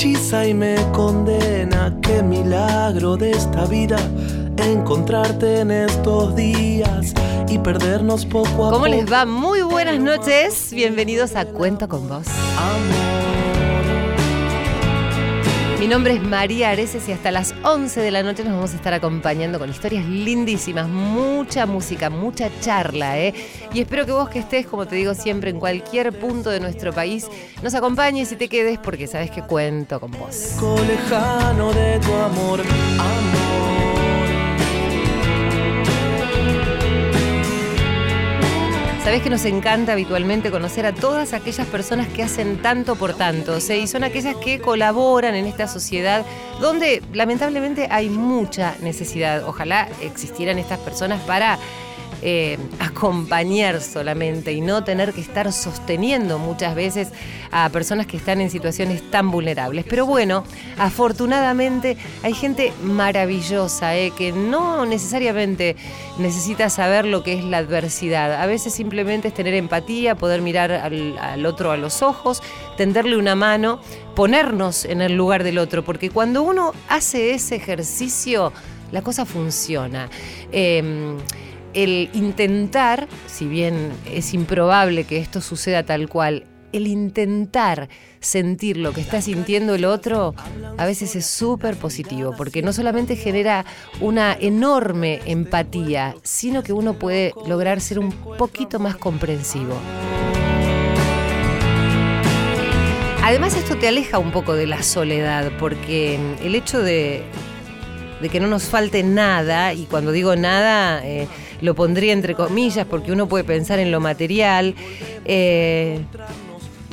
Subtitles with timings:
[0.00, 1.94] hechiza y me condena.
[2.00, 3.98] Qué milagro de esta vida
[4.56, 7.12] encontrarte en estos días
[7.48, 8.70] y perdernos poco a poco.
[8.70, 9.26] ¿Cómo les va?
[9.26, 10.72] Muy buenas noches.
[10.72, 12.26] Bienvenidos a Cuento con Vos.
[15.80, 18.76] Mi nombre es María Areces y hasta las 11 de la noche nos vamos a
[18.76, 23.34] estar acompañando con historias lindísimas, mucha música, mucha charla, ¿eh?
[23.72, 26.92] Y espero que vos que estés, como te digo siempre, en cualquier punto de nuestro
[26.92, 27.28] país,
[27.62, 30.56] nos acompañes y te quedes porque sabes que cuento con vos.
[30.86, 33.50] lejano de tu amor, amor.
[39.04, 43.58] Sabés que nos encanta habitualmente conocer a todas aquellas personas que hacen tanto por tanto,
[43.58, 46.24] y son aquellas que colaboran en esta sociedad
[46.60, 49.44] donde lamentablemente hay mucha necesidad.
[49.48, 51.58] Ojalá existieran estas personas para
[52.22, 57.08] eh, acompañar solamente y no tener que estar sosteniendo muchas veces
[57.50, 59.84] a personas que están en situaciones tan vulnerables.
[59.88, 60.44] Pero bueno,
[60.78, 65.76] afortunadamente hay gente maravillosa eh, que no necesariamente
[66.18, 68.34] necesita saber lo que es la adversidad.
[68.34, 72.42] A veces simplemente es tener empatía, poder mirar al, otro a los ojos,
[72.76, 73.80] tenderle una mano,
[74.14, 78.52] ponernos en el lugar del otro, porque cuando uno hace ese ejercicio,
[78.92, 80.10] la cosa funciona.
[80.52, 81.16] Em,
[81.74, 87.88] el intentar, si bien es improbable que esto suceda tal cual, el intentar
[88.20, 90.34] sentir lo que está sintiendo el otro
[90.76, 93.64] a veces es súper positivo, porque no solamente genera
[94.00, 99.74] una enorme empatía, sino que uno puede lograr ser un poquito más comprensivo.
[103.22, 107.22] Además esto te aleja un poco de la soledad, porque el hecho de,
[108.30, 111.28] que no nos falte nada, y cuando digo nada, eh,
[111.60, 114.74] lo pondría entre comillas porque uno puede pensar en lo material.
[115.24, 116.00] Eh,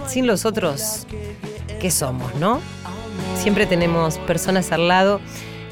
[0.08, 1.06] sin los otros,
[1.80, 2.60] ¿qué somos, no?
[3.36, 5.20] Siempre tenemos personas al lado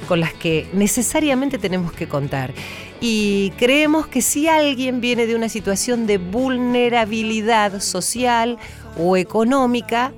[0.08, 2.54] con las que necesariamente tenemos que contar.
[3.02, 8.58] Y creemos que si alguien viene de una situación de vulnerabilidad social
[8.98, 10.14] o económica,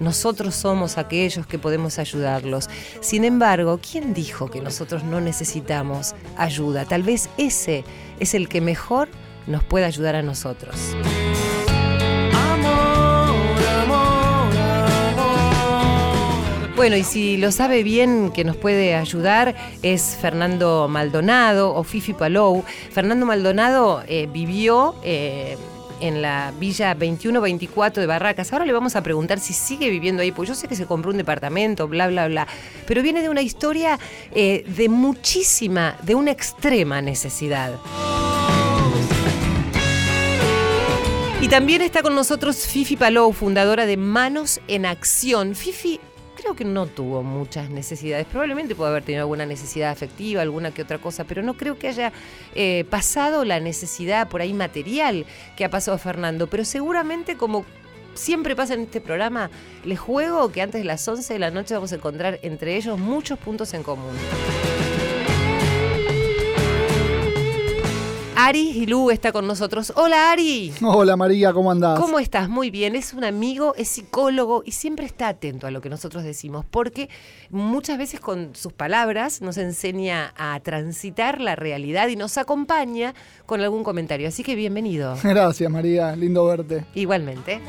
[0.00, 2.68] nosotros somos aquellos que podemos ayudarlos.
[3.00, 6.84] Sin embargo, ¿quién dijo que nosotros no necesitamos ayuda?
[6.84, 7.84] Tal vez ese
[8.20, 9.08] es el que mejor
[9.46, 10.94] nos puede ayudar a nosotros.
[16.78, 22.12] Bueno, y si lo sabe bien que nos puede ayudar es Fernando Maldonado o Fifi
[22.12, 22.62] Palou.
[22.92, 25.56] Fernando Maldonado eh, vivió eh,
[26.00, 28.52] en la Villa 2124 de Barracas.
[28.52, 31.10] Ahora le vamos a preguntar si sigue viviendo ahí, porque yo sé que se compró
[31.10, 32.46] un departamento, bla, bla, bla.
[32.86, 33.98] Pero viene de una historia
[34.34, 37.72] eh, de muchísima, de una extrema necesidad.
[41.40, 45.54] Y también está con nosotros Fifi Palou, fundadora de Manos en Acción.
[45.54, 46.00] Fifi
[46.38, 48.26] creo que no tuvo muchas necesidades.
[48.26, 51.88] Probablemente puede haber tenido alguna necesidad afectiva, alguna que otra cosa, pero no creo que
[51.88, 52.12] haya
[52.54, 55.26] eh, pasado la necesidad por ahí material
[55.56, 56.46] que ha pasado Fernando.
[56.46, 57.64] Pero seguramente como
[58.14, 59.50] siempre pasa en este programa,
[59.84, 62.98] les juego que antes de las 11 de la noche vamos a encontrar entre ellos
[62.98, 64.14] muchos puntos en común.
[68.40, 69.92] Ari Gilú está con nosotros.
[69.96, 70.72] Hola Ari.
[70.80, 71.98] Hola María, ¿cómo andás?
[71.98, 72.48] ¿Cómo estás?
[72.48, 72.94] Muy bien.
[72.94, 77.10] Es un amigo, es psicólogo y siempre está atento a lo que nosotros decimos, porque
[77.50, 83.12] muchas veces con sus palabras nos enseña a transitar la realidad y nos acompaña
[83.44, 84.28] con algún comentario.
[84.28, 85.16] Así que bienvenido.
[85.24, 86.84] Gracias María, lindo verte.
[86.94, 87.60] Igualmente.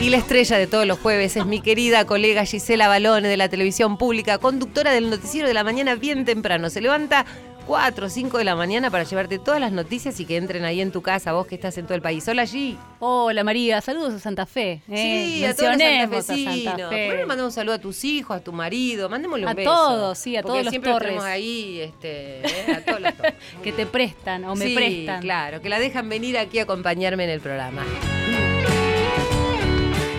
[0.00, 3.50] Y la estrella de todos los jueves es mi querida colega Gisela Balone de la
[3.50, 6.70] televisión pública, conductora del noticiero de la mañana bien temprano.
[6.70, 7.26] Se levanta
[7.66, 10.80] 4 o 5 de la mañana para llevarte todas las noticias y que entren ahí
[10.80, 12.26] en tu casa, vos que estás en todo el país.
[12.28, 12.78] Hola, G.
[12.98, 13.82] Hola, María.
[13.82, 14.80] Saludos a Santa Fe.
[14.88, 15.34] ¿eh?
[15.36, 16.88] Sí, a todos los santafesinos.
[16.88, 19.10] ¿Por mandamos un saludo a tus hijos, a tu marido?
[19.10, 19.70] Mandémosle un a beso.
[19.70, 21.22] A todos, sí, a todos los siempre torres.
[21.22, 22.74] ahí, este, ¿eh?
[22.74, 23.34] a todos los torres.
[23.62, 25.20] que te prestan o me sí, prestan.
[25.20, 27.84] claro, que la dejan venir aquí a acompañarme en el programa.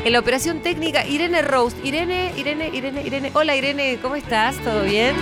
[0.04, 1.78] En la operación técnica, Irene Rose.
[1.84, 3.32] Irene, Irene, Irene, Irene.
[3.36, 4.58] Hola Irene, ¿cómo estás?
[4.58, 5.16] ¿Todo bien?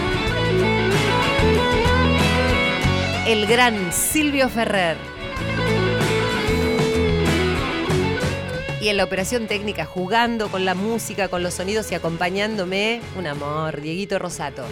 [3.27, 4.95] El gran Silvio Ferrer.
[8.79, 13.27] Y en la operación técnica, jugando con la música, con los sonidos y acompañándome, un
[13.27, 14.63] amor, Dieguito Rosato.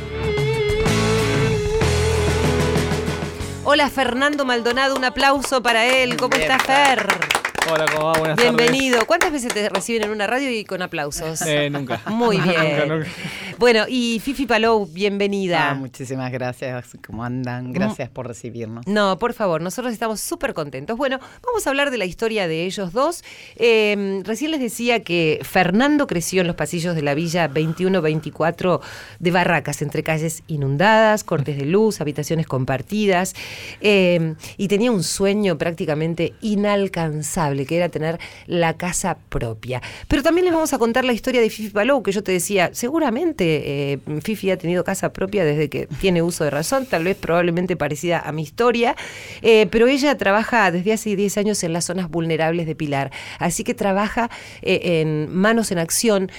[3.66, 6.16] Hola Fernando Maldonado, un aplauso para él.
[6.16, 7.27] ¿Cómo está Fer?
[7.70, 8.20] Hola, ¿cómo va?
[8.20, 9.06] Buenas Bienvenido.
[9.06, 11.42] ¿Cuántas veces te reciben en una radio y con aplausos?
[11.42, 12.02] Eh, nunca.
[12.10, 12.80] Muy bien.
[12.80, 13.10] Nunca, nunca.
[13.58, 15.72] Bueno, y Fifi Palou, bienvenida.
[15.72, 16.96] Ah, muchísimas gracias.
[17.06, 17.74] ¿Cómo andan?
[17.74, 18.86] Gracias por recibirnos.
[18.86, 20.96] No, por favor, nosotros estamos súper contentos.
[20.96, 23.24] Bueno, vamos a hablar de la historia de ellos dos.
[23.56, 28.80] Eh, recién les decía que Fernando creció en los pasillos de la Villa 2124
[29.20, 33.34] de Barracas, entre calles inundadas, cortes de luz, habitaciones compartidas,
[33.82, 39.82] eh, y tenía un sueño prácticamente inalcanzable, que era tener la casa propia.
[40.08, 42.70] Pero también les vamos a contar la historia de Fifi Palou, que yo te decía,
[42.74, 47.16] seguramente eh, Fifi ha tenido casa propia desde que tiene uso de razón, tal vez
[47.16, 48.96] probablemente parecida a mi historia,
[49.42, 53.64] eh, pero ella trabaja desde hace 10 años en las zonas vulnerables de Pilar, así
[53.64, 54.30] que trabaja
[54.62, 56.32] eh, en Manos en Acción,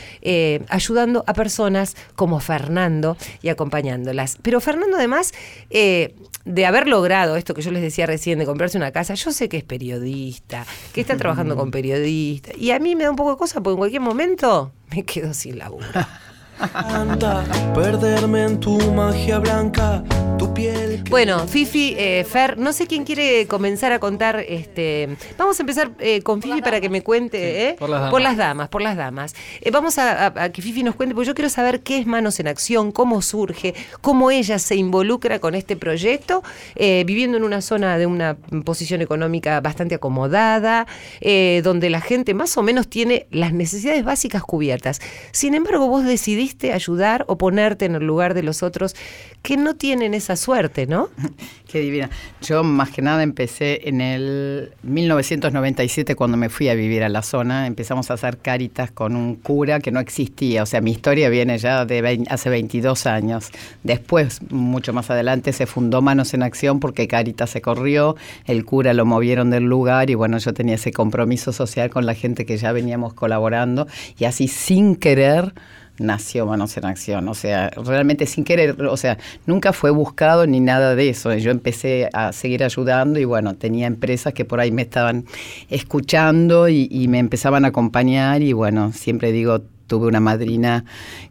[0.69, 4.39] ayudando a personas como Fernando y acompañándolas.
[4.43, 5.33] Pero Fernando además...
[6.49, 9.49] de haber logrado esto que yo les decía recién, de comprarse una casa, yo sé
[9.49, 13.33] que es periodista, que está trabajando con periodistas, y a mí me da un poco
[13.33, 15.87] de cosa porque en cualquier momento me quedo sin laburo.
[16.61, 17.45] Anda,
[17.75, 20.03] perderme en tu magia blanca,
[20.39, 21.05] tu piel.
[21.09, 24.41] Bueno, Fifi, eh, Fer, no sé quién quiere comenzar a contar.
[24.47, 27.69] Este, vamos a empezar eh, con Fifi para que me cuente.
[27.69, 27.77] ¿eh?
[27.79, 28.11] por las damas.
[28.11, 29.35] Por las damas, por las damas.
[29.61, 32.07] Eh, vamos a, a- a que Fifi nos cuente, porque yo quiero saber qué es
[32.07, 36.43] Manos en Acción, cómo surge, cómo ella se involucra con este proyecto,
[36.77, 40.87] eh, viviendo en una zona de una posición económica bastante acomodada,
[41.21, 45.01] eh, donde la gente más o menos tiene las necesidades básicas cubiertas.
[45.33, 46.05] Sin embargo, vos
[46.73, 48.95] ayudar o ponerte en el lugar de los otros
[49.43, 51.09] que no tienen esa suerte, ¿no?
[51.71, 52.09] Qué divina.
[52.43, 57.23] Yo más que nada empecé en el 1997 cuando me fui a vivir a la
[57.23, 57.67] zona.
[57.67, 60.63] Empezamos a hacer caritas con un cura que no existía.
[60.63, 63.51] O sea, mi historia viene ya de vein- hace 22 años.
[63.83, 68.17] Después, mucho más adelante, se fundó Manos en Acción porque Caritas se corrió,
[68.47, 72.15] el cura lo movieron del lugar y bueno, yo tenía ese compromiso social con la
[72.15, 73.87] gente que ya veníamos colaborando
[74.19, 75.53] y así sin querer
[75.99, 80.61] nació Manos en Acción, o sea, realmente sin querer, o sea, nunca fue buscado ni
[80.61, 81.35] nada de eso.
[81.35, 85.25] Yo empecé a seguir ayudando y bueno, tenía empresas que por ahí me estaban
[85.69, 90.85] escuchando y, y me empezaban a acompañar y bueno, siempre digo, tuve una madrina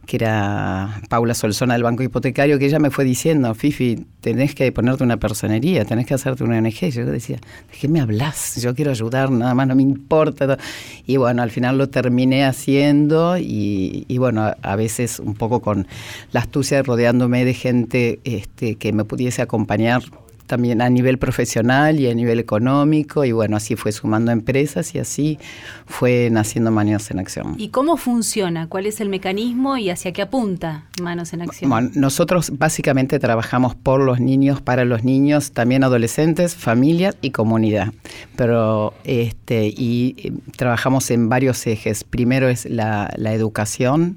[0.04, 4.70] que era Paula Solzona del Banco Hipotecario, que ella me fue diciendo, Fifi, tenés que
[4.72, 6.90] ponerte una personería, tenés que hacerte una ONG.
[6.90, 8.60] Yo decía, ¿de qué me hablas?
[8.60, 10.58] Yo quiero ayudar, nada más no me importa.
[11.06, 15.86] Y bueno, al final lo terminé haciendo y, y bueno, a, veces un poco con
[16.32, 20.02] la astucia rodeándome de gente este, que me pudiese acompañar
[20.48, 24.98] también a nivel profesional y a nivel económico y bueno, así fue sumando empresas y
[24.98, 25.38] así
[25.86, 27.54] fue naciendo Manos en Acción.
[27.58, 28.66] ¿Y cómo funciona?
[28.66, 31.70] ¿Cuál es el mecanismo y hacia qué apunta Manos en Acción?
[31.70, 37.92] Bueno, nosotros básicamente trabajamos por los niños, para los niños, también adolescentes, familias y comunidad.
[38.34, 42.02] Pero este y eh, trabajamos en varios ejes.
[42.02, 44.16] Primero es la, la educación,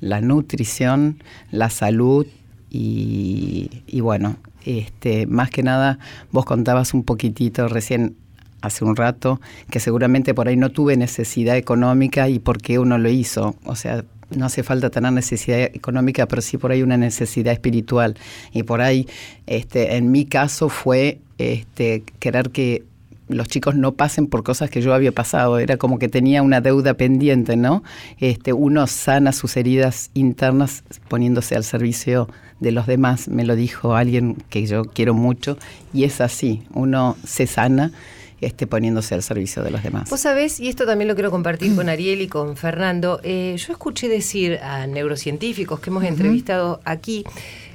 [0.00, 2.26] la nutrición, la salud
[2.70, 5.98] y, y bueno, este, más que nada,
[6.30, 8.16] vos contabas un poquitito recién
[8.60, 12.96] hace un rato que seguramente por ahí no tuve necesidad económica y por qué uno
[12.96, 13.56] lo hizo.
[13.64, 18.16] O sea, no hace falta tener necesidad económica, pero sí por ahí una necesidad espiritual.
[18.52, 19.06] Y por ahí,
[19.46, 22.84] este, en mi caso fue este, querer que
[23.28, 25.58] los chicos no pasen por cosas que yo había pasado.
[25.58, 27.82] Era como que tenía una deuda pendiente, ¿no?
[28.18, 32.28] Este, uno sana sus heridas internas poniéndose al servicio
[32.62, 33.28] de los demás.
[33.28, 35.58] Me lo dijo alguien que yo quiero mucho
[35.92, 36.62] y es así.
[36.72, 37.92] Uno se sana
[38.40, 40.10] este, poniéndose al servicio de los demás.
[40.10, 43.72] Vos sabés, y esto también lo quiero compartir con Ariel y con Fernando, eh, yo
[43.72, 47.24] escuché decir a neurocientíficos que hemos entrevistado aquí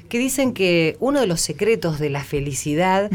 [0.08, 3.10] que dicen que uno de los secretos de la felicidad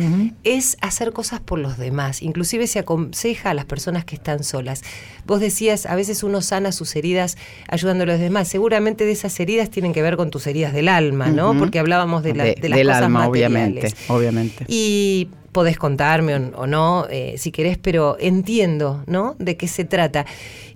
[0.44, 2.22] es hacer cosas por los demás.
[2.22, 4.82] Inclusive se aconseja a las personas que están solas.
[5.26, 7.36] Vos decías, a veces uno sana sus heridas
[7.68, 8.48] ayudando a los demás.
[8.48, 11.56] Seguramente de esas heridas tienen que ver con tus heridas del alma, ¿no?
[11.58, 13.94] Porque hablábamos de, la- De- de las del cosas alma, materiales.
[14.08, 14.64] obviamente, obviamente.
[14.68, 19.36] Y podés contarme o, o no, eh, si querés, pero entiendo, ¿no?
[19.38, 20.24] De qué se trata.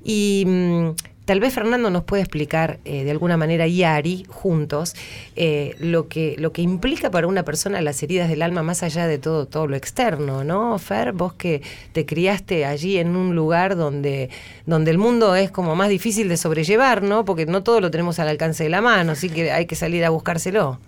[0.05, 0.89] Y mm,
[1.27, 4.95] tal vez Fernando nos puede explicar eh, de alguna manera y Ari juntos
[5.35, 9.07] eh, lo que lo que implica para una persona las heridas del alma más allá
[9.07, 10.79] de todo todo lo externo, ¿no?
[10.79, 14.31] Fer, vos que te criaste allí en un lugar donde
[14.65, 17.25] donde el mundo es como más difícil de sobrellevar, ¿no?
[17.25, 20.05] Porque no todo lo tenemos al alcance de la mano, así que hay que salir
[20.05, 20.79] a buscárselo.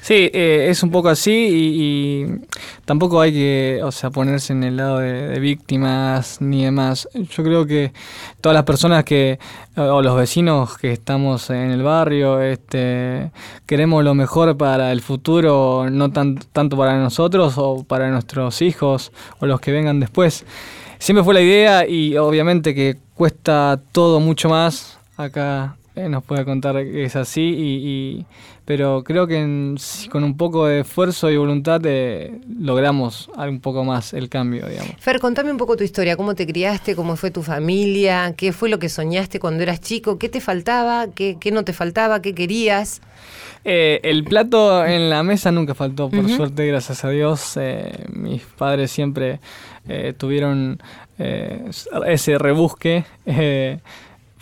[0.00, 2.26] Sí, eh, es un poco así y,
[2.84, 7.08] tampoco hay que, o sea, ponerse en el lado de, de víctimas ni demás.
[7.14, 7.92] Yo creo que
[8.40, 9.38] todas las personas que,
[9.76, 13.30] o los vecinos que estamos en el barrio, este,
[13.66, 19.12] queremos lo mejor para el futuro, no tan, tanto para nosotros o para nuestros hijos
[19.40, 20.44] o los que vengan después.
[20.98, 24.98] siempre fue la idea y obviamente que cuesta todo mucho más.
[25.16, 28.26] Acá eh, nos puede contar que es así, y,
[28.64, 29.76] pero creo que
[30.10, 34.94] con un poco de esfuerzo y voluntad eh, logramos un poco más el cambio, digamos.
[34.98, 38.68] Fer, contame un poco tu historia, cómo te criaste, cómo fue tu familia, qué fue
[38.68, 42.34] lo que soñaste cuando eras chico, qué te faltaba, qué, qué no te faltaba, qué
[42.34, 43.00] querías.
[43.64, 47.58] Eh, el plato en la mesa nunca faltó, por suerte, gracias a Dios.
[48.12, 49.40] mis padres siempre
[50.18, 50.80] tuvieron
[51.18, 53.04] ese rebusque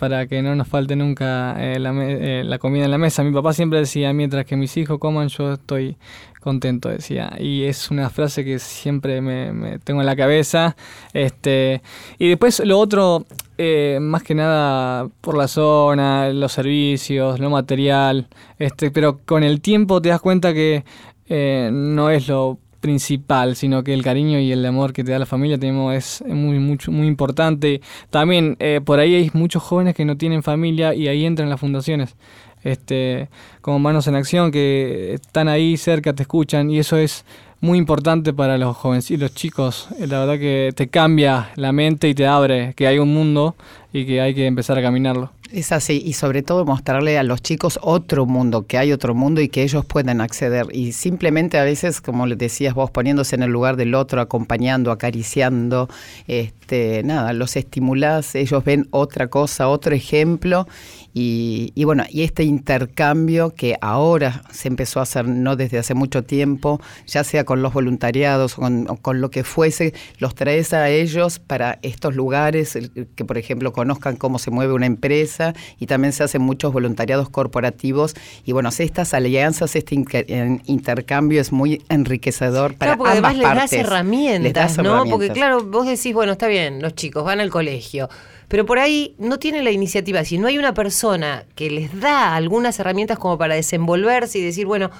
[0.00, 3.22] para que no nos falte nunca eh, eh, la, comida en la mesa.
[3.22, 5.98] Mi papá siempre decía, mientras que mis hijos coman, yo estoy
[6.40, 7.36] contento, decía.
[7.38, 10.74] Y es una frase que siempre me, tengo en la cabeza.
[11.12, 11.82] Este,
[12.18, 13.26] y después lo otro,
[13.58, 18.26] eh, más que nada por la zona, los servicios, lo material.
[18.58, 20.82] Este, pero con el tiempo te das cuenta que
[21.28, 25.26] no es lo principal, sino que el cariño y el amor que te da la
[25.26, 27.80] familia tenemos es muy mucho muy importante.
[28.10, 31.60] También eh, por ahí hay muchos jóvenes que no tienen familia y ahí entran las
[31.60, 32.16] fundaciones.
[32.62, 33.28] Este,
[33.62, 37.24] como Manos en Acción que están ahí cerca, te escuchan y eso es
[37.60, 39.88] muy importante para los jóvenes y los chicos.
[39.98, 43.54] Eh, la verdad que te cambia la mente y te abre que hay un mundo
[43.92, 45.30] y que hay que empezar a caminarlo.
[45.52, 49.40] Es así, y sobre todo mostrarle a los chicos otro mundo, que hay otro mundo
[49.40, 50.66] y que ellos pueden acceder.
[50.72, 54.92] Y simplemente a veces, como les decías vos, poniéndose en el lugar del otro, acompañando,
[54.92, 55.88] acariciando,
[56.28, 60.68] este, nada, los estimulás, ellos ven otra cosa, otro ejemplo
[61.12, 66.22] y, bueno, y este intercambio que ahora se empezó a hacer, no desde hace mucho
[66.24, 71.38] tiempo, ya sea con los voluntariados o con, lo que fuese, los traes a ellos
[71.38, 72.78] para estos lugares,
[73.16, 77.28] que por ejemplo conozcan cómo se mueve una empresa y también se hacen muchos voluntariados
[77.28, 78.14] corporativos.
[78.44, 83.72] Y bueno, estas alianzas, este intercambio es muy enriquecedor para claro, porque además les das
[83.72, 85.04] herramientas, ¿no?
[85.04, 88.08] Porque claro, vos decís, bueno, está bien, los chicos van al colegio
[88.50, 90.24] pero por ahí no tienen la iniciativa.
[90.24, 94.66] Si no hay una persona que les da algunas herramientas como para desenvolverse y decir,
[94.66, 94.90] bueno,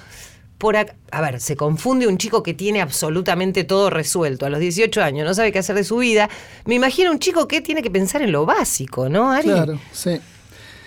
[0.57, 5.03] por a ver, se confunde un chico que tiene absolutamente todo resuelto a los 18
[5.03, 6.29] años, no sabe qué hacer de su vida.
[6.65, 9.49] Me imagino un chico que tiene que pensar en lo básico, ¿no, Ari?
[9.49, 10.21] Claro, sí.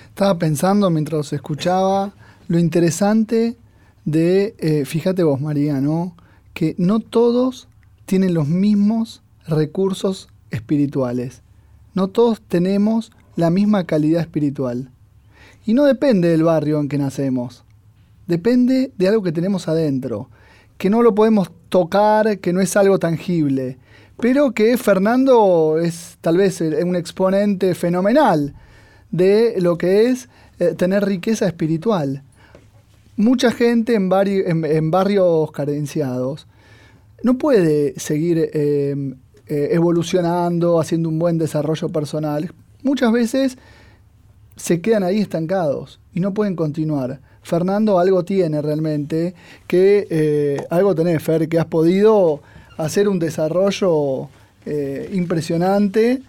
[0.09, 2.14] Estaba pensando mientras escuchaba
[2.49, 3.59] lo interesante
[4.06, 6.16] de, eh, fíjate vos, María, ¿no?
[6.54, 7.68] Que no todos
[8.06, 11.43] tienen los mismos recursos espirituales.
[11.94, 14.90] No todos tenemos la misma calidad espiritual.
[15.64, 17.64] Y no depende del barrio en que nacemos.
[18.26, 20.28] Depende de algo que tenemos adentro,
[20.78, 23.78] que no lo podemos tocar, que no es algo tangible,
[24.20, 28.54] pero que Fernando es tal vez un exponente fenomenal
[29.10, 32.22] de lo que es eh, tener riqueza espiritual.
[33.16, 34.10] Mucha gente en,
[34.64, 36.46] en, barrios carenciados
[37.22, 39.14] no puede seguir eh,
[39.46, 43.58] eh, evolucionando, haciendo un buen desarrollo personal, muchas veces
[44.56, 47.20] se quedan ahí estancados y no pueden continuar.
[47.42, 49.34] Fernando algo tiene realmente,
[49.66, 52.40] que eh, algo tenés, Fer, que has podido
[52.78, 54.28] hacer un desarrollo
[54.64, 56.22] eh, impresionante.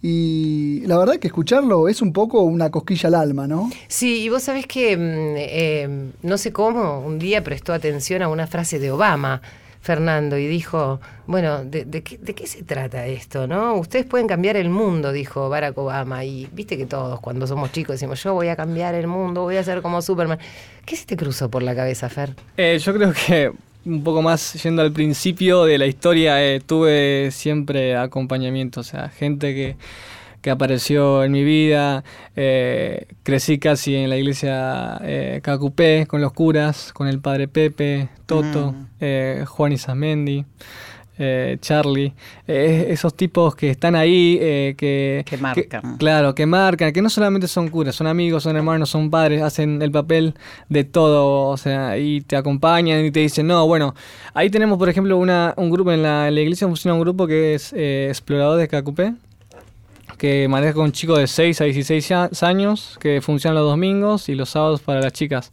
[0.00, 3.70] Y la verdad que escucharlo es un poco una cosquilla al alma, ¿no?
[3.88, 8.46] Sí, y vos sabés que, mm, no sé cómo, un día prestó atención a una
[8.46, 9.42] frase de Obama
[9.80, 13.46] Fernando, y dijo, bueno, ¿de, qué, se trata esto?
[13.46, 13.74] ¿no?
[13.74, 17.94] Ustedes pueden cambiar el mundo, dijo Barack Obama, y viste que todos cuando somos chicos
[17.94, 20.38] decimos, yo voy a cambiar el mundo, voy a ser como Superman.
[20.84, 22.34] ¿Qué se te cruzó por la cabeza, Fer?
[22.56, 23.52] Eh, yo creo que
[23.84, 29.08] un poco más yendo al principio de la historia, eh, tuve siempre acompañamiento, o sea,
[29.08, 29.76] gente que
[30.40, 32.04] que apareció en mi vida.
[32.36, 38.08] Eh, crecí casi en la iglesia eh, Cacupé, con los curas, con el padre Pepe,
[38.26, 38.86] Toto, mm.
[39.00, 40.44] eh, Juan Isamendi.
[41.20, 42.14] Eh, Charlie,
[42.46, 45.96] esos tipos que están ahí, que, que marcan.
[45.98, 49.82] claro, que marcan, que no solamente son curas, son amigos, son hermanos, son padres, hacen
[49.82, 50.34] el papel
[50.68, 53.96] de todo, o sea, y te acompañan y te dicen, no, bueno,
[54.32, 57.26] ahí tenemos, por ejemplo, una, un grupo en la, en la iglesia, funciona un grupo
[57.26, 59.14] que es Explorador de Cacupé,
[60.18, 64.34] que maneja con un chico de 6 a 16 años, que funciona los domingos y
[64.34, 65.52] los sábados para las chicas.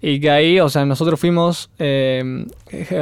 [0.00, 2.46] Y que ahí, o sea, nosotros fuimos, eh,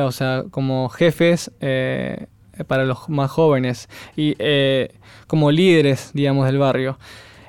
[0.02, 2.26] o sea, como jefes eh,
[2.66, 4.92] para los más jóvenes y eh,
[5.26, 6.98] como líderes, digamos, del barrio.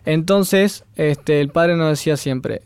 [0.06, 2.62] Entonces, este, el padre nos decía siempre,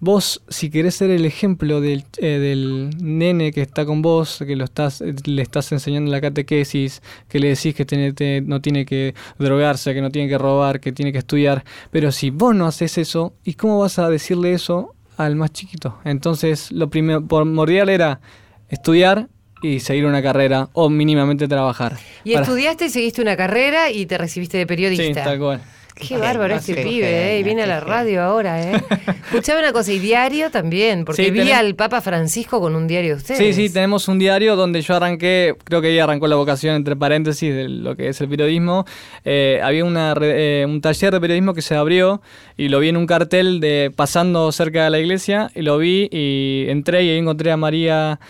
[0.00, 4.56] vos, si querés ser el ejemplo del, eh, del, nene que está con vos, que
[4.56, 9.94] lo estás, le estás enseñando la catequesis, que le decís que no tiene que drogarse,
[9.94, 13.34] que no tiene que robar, que tiene que estudiar, pero si vos no haces eso,
[13.44, 15.98] ¿y cómo vas a decirle eso al más chiquito?
[16.04, 18.20] Entonces, lo primero, primordial era
[18.68, 19.28] estudiar
[19.62, 21.96] y seguir una carrera o mínimamente trabajar.
[22.24, 25.04] Y estudiaste, seguiste una carrera y te recibiste de periodista.
[25.04, 25.62] Sí, tal cual.
[25.98, 27.24] Qué bárbaro este pibe, ¿eh?
[27.26, 28.72] Y genio, viene a la radio ahora, ¿eh?
[29.32, 32.86] Escuchame una cosa, y diario también, porque Sí, vi tenés- al Papa Francisco con un
[32.86, 33.38] diario de ustedes.
[33.38, 36.96] Sí, sí, tenemos un diario donde yo arranqué, creo que ahí arrancó la vocación entre
[36.96, 38.84] paréntesis de lo que es el periodismo.
[39.24, 42.20] Eh, había una, eh, un taller de periodismo que se abrió
[42.58, 46.08] y lo vi en un cartel de pasando cerca de la iglesia y lo vi
[46.12, 48.20] y entré y ahí encontré a María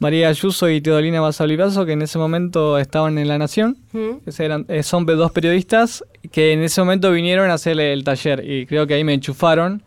[0.00, 3.76] María Ayuso y Teodolina Basalibazo que en ese momento estaban en La Nación.
[3.92, 4.28] ¿Mm?
[4.38, 8.66] Eran- eh, son dos periodistas que en ese momento vinieron a hacer el taller y
[8.66, 9.82] creo que ahí me enchufaron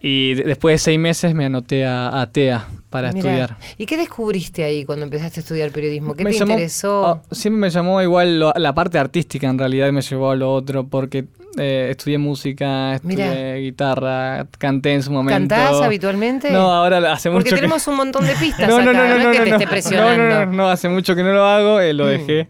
[0.00, 3.18] y de- después de seis meses me anoté a, a TEA para Mirá.
[3.30, 3.56] estudiar.
[3.78, 6.14] ¿Y qué descubriste ahí cuando empezaste a estudiar periodismo?
[6.14, 7.22] ¿Qué Me te llamó- interesó?
[7.30, 10.86] siempre me llamó igual lo- la parte artística, en realidad me llevó a lo otro,
[10.86, 11.24] porque
[11.58, 13.54] eh, estudié música, estudié Mirá.
[13.56, 15.38] guitarra, canté en su momento.
[15.38, 16.50] ¿Cantás habitualmente?
[16.50, 17.90] No, ahora hace Porque mucho tenemos que...
[17.90, 19.56] un montón de pistas No, no, acá, no, no, es no, que no, te no.
[19.56, 20.16] esté presionando.
[20.24, 22.08] No, no, no, no, hace mucho que no lo hago, eh, lo Mm.
[22.08, 22.48] dejé.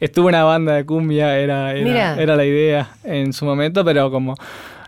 [0.00, 4.34] Estuve en una banda de cumbia, era, era la idea en su momento, pero como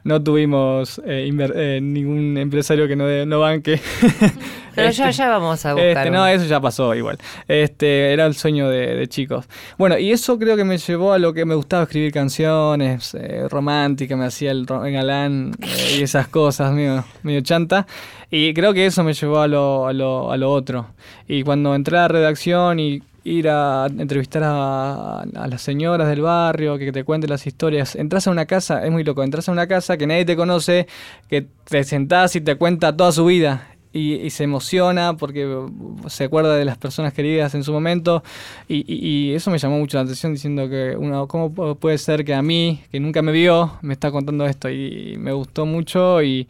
[0.09, 3.79] no tuvimos eh, eh, ningún empresario que no, de- no banque.
[4.75, 5.97] Pero ya, Este, ya vamos a buscar.
[5.99, 7.19] este, no, eso ya pasó igual.
[7.49, 9.45] Este, era el sueño de, de chicos.
[9.77, 13.47] Bueno, y eso creo que me llevó a lo que me gustaba escribir canciones eh,
[13.51, 17.87] románticas, me hacía el, el galán eh, y esas cosas, medio, medio chanta.
[18.31, 20.87] Y creo que eso me llevó a lo, a lo, a lo otro.
[21.27, 26.79] Y cuando entré a la redacción y ir a entrevistar a, las señoras del barrio,
[26.79, 27.95] que te cuenten las historias.
[27.97, 30.87] Entras a una casa, es muy loco, entras a una casa que nadie te conoce,
[31.29, 33.69] que te sentás y te cuenta toda su vida.
[33.91, 35.67] Y, se emociona porque
[36.09, 38.23] se acuerda de las personas queridas en su momento
[38.69, 42.25] y, y- eso me llamó mucho la atención diciendo que uno, ¿cómo pu- puede ser
[42.25, 44.69] que a mí, que nunca me vio, me está contando esto?
[44.71, 46.47] Y, me gustó mucho y,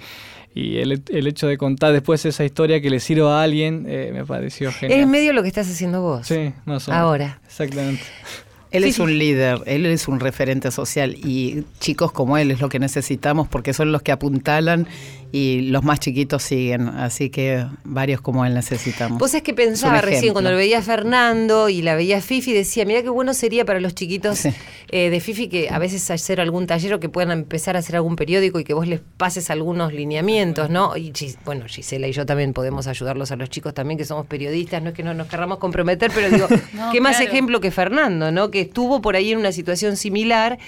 [0.58, 4.10] y el, el hecho de contar después esa historia que le sirva a alguien eh,
[4.12, 5.00] me pareció genial.
[5.00, 6.26] Es medio lo que estás haciendo vos.
[6.26, 7.04] Sí, más o menos.
[7.04, 7.40] Ahora.
[7.46, 8.02] Exactamente.
[8.70, 9.02] Él Sí, es sí.
[9.02, 13.48] un líder, él es un referente social y chicos como él es lo que necesitamos
[13.48, 14.86] porque son los que apuntalan
[15.32, 19.18] y los más chiquitos siguen, así que varios como él necesitamos.
[19.18, 22.20] Vos es que pensaba Es recién cuando lo veía a Fernando y la veía a
[22.20, 24.50] Fifi, decía, mira qué bueno sería para los chiquitos Sí.
[24.90, 27.96] Eh, de Fifi que a veces hacer algún taller o que puedan empezar a hacer
[27.96, 30.96] algún periódico y que vos les pases algunos lineamientos, ¿no?
[30.96, 34.26] Y Gis- bueno, Gisela y yo también podemos ayudarlos a los chicos también que somos
[34.26, 37.30] periodistas, no es que no nos querramos comprometer, pero digo, No, qué más claro.
[37.32, 38.50] ejemplo que Fernando, ¿no?
[38.50, 40.58] Que estuvo por ahí en una situación similar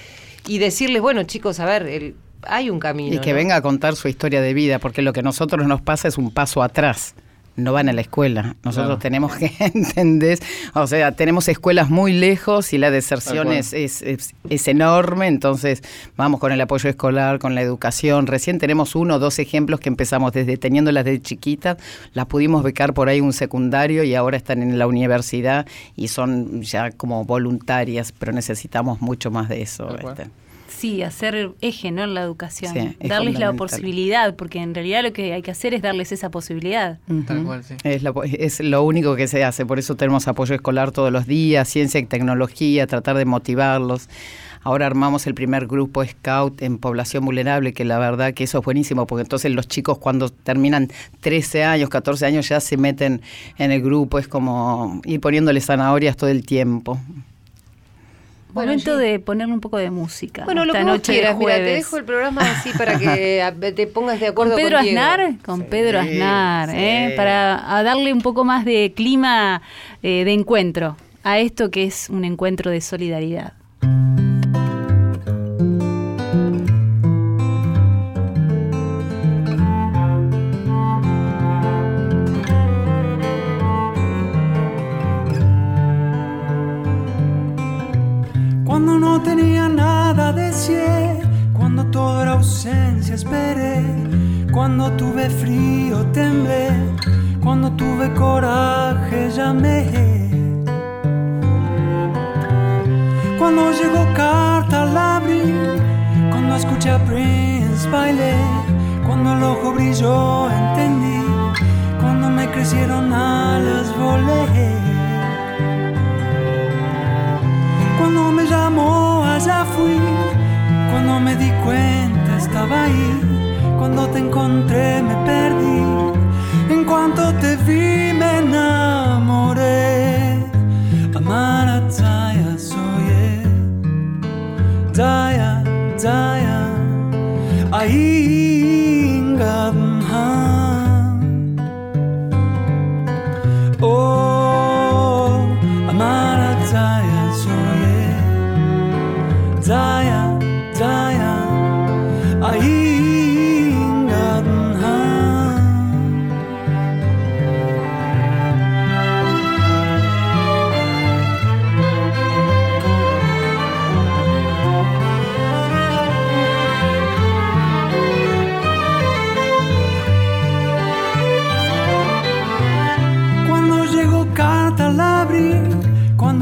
[0.47, 3.15] y decirles, bueno, chicos, a ver, el- hay un camino.
[3.17, 3.37] Y que ¿no?
[3.37, 6.17] venga a contar su historia de vida, porque lo que a nosotros nos pasa es
[6.19, 7.15] un paso atrás.
[7.61, 8.57] No van a la escuela.
[8.65, 8.99] Nosotros Claro.
[8.99, 10.39] tenemos que entender,
[10.75, 15.83] o sea, tenemos escuelas muy lejos y la deserción es, es, es- es enorme, entonces
[16.17, 18.27] vamos con el apoyo escolar, con la educación.
[18.27, 21.77] Recién tenemos uno o dos ejemplos que empezamos desde teniéndolas de chiquitas,
[22.15, 26.63] las pudimos becar por ahí un secundario y ahora están en la universidad y son
[26.63, 29.87] ya como voluntarias, pero necesitamos mucho más de eso.
[29.89, 30.29] ¿viste?
[30.81, 32.05] Sí, hacer eje ¿no?
[32.05, 32.73] en la educación.
[32.73, 36.31] Sí, darles la posibilidad, porque en realidad lo que hay que hacer es darles esa
[36.31, 36.99] posibilidad.
[37.27, 37.47] Tal Ujú.
[37.47, 37.75] cual, sí.
[37.85, 41.27] Es lo, es lo único que se hace, por eso tenemos apoyo escolar todos los
[41.27, 44.09] días, ciencia y tecnología, tratar de motivarlos.
[44.63, 48.65] Ahora armamos el primer grupo Scout en población vulnerable, que la verdad que eso es
[48.65, 50.89] buenísimo, porque entonces los chicos cuando terminan
[51.21, 53.21] 13 años, 14 años ya se meten
[53.59, 56.99] en el grupo, es como ir poniéndole zanahorias todo el tiempo.
[58.53, 60.45] Bueno, Momento de ponerle un poco de música.
[60.45, 63.43] Bueno, lo esta que vos noche quieras, mira, te dejo el programa así para que
[63.77, 64.89] te pongas de acuerdo con Pedro con.
[64.89, 66.77] Aznar, con Pedro Aznar, sí.
[66.77, 67.15] ¿eh?
[67.17, 69.63] para a darle un poco más de clima
[70.03, 73.60] eh, de encuentro a esto que es un encuentro de solidaridad.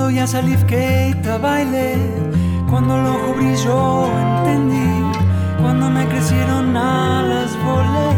[0.09, 1.99] María Salif Keita bailé,
[2.71, 4.90] cuando el ojo brilló entendí,
[5.61, 8.09] cuando me crecieron alas volé.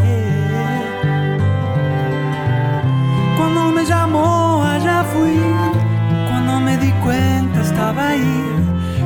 [3.35, 5.37] Cuando me llamó allá fui,
[6.29, 8.41] cuando me di cuenta estaba ahí,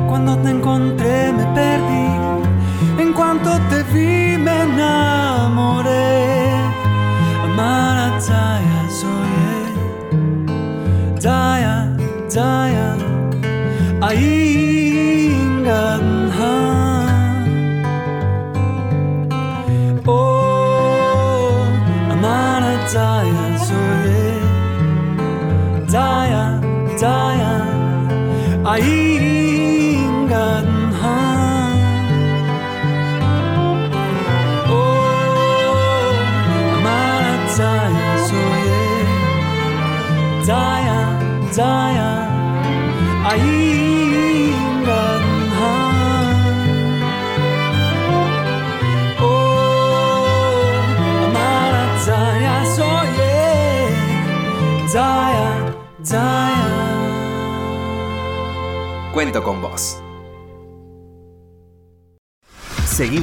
[0.06, 6.25] cuando te encontré me perdí, en cuanto te vi me enamoré.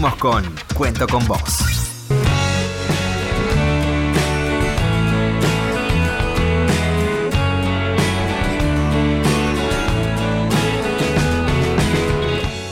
[0.03, 0.43] Seguimos con
[0.75, 1.39] Cuento con vos.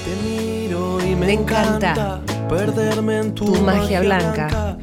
[0.03, 4.80] Te miro y me, encanta perderme en tu, tu magia blanca.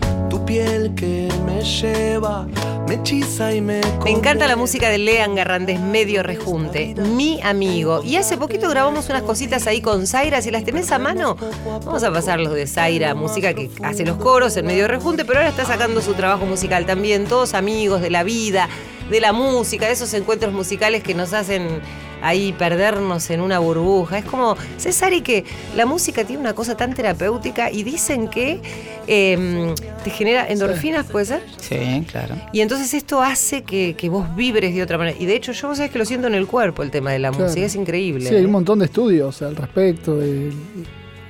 [0.48, 2.46] Piel que me lleva,
[2.88, 8.02] me hechiza y me Me encanta la música de Lean Garrandes Medio Rejunte, mi amigo.
[8.02, 10.40] Y hace poquito grabamos unas cositas ahí con Zaira.
[10.40, 11.36] Si las tenés a mano,
[11.84, 15.40] vamos a pasar los de Zaira, música que hace los coros en Medio Rejunte, pero
[15.40, 17.26] ahora está sacando su trabajo musical también.
[17.26, 18.70] Todos amigos de la vida,
[19.10, 21.82] de la música, de esos encuentros musicales que nos hacen
[22.22, 24.18] ahí perdernos en una burbuja.
[24.18, 25.44] Es como, César, y que
[25.76, 28.60] la música tiene una cosa tan terapéutica y dicen que
[29.06, 31.42] em, te genera endorfinas, ¿puede ser?
[31.58, 32.34] Sí, claro.
[32.52, 35.16] Y entonces esto hace que, que vos vibres de otra manera.
[35.18, 37.18] Y de hecho, yo vos sabés que lo siento en el cuerpo el tema de
[37.18, 37.44] la Claro.
[37.44, 38.28] música, es increíble.
[38.28, 40.52] Sí, hay un montón de estudios al respecto de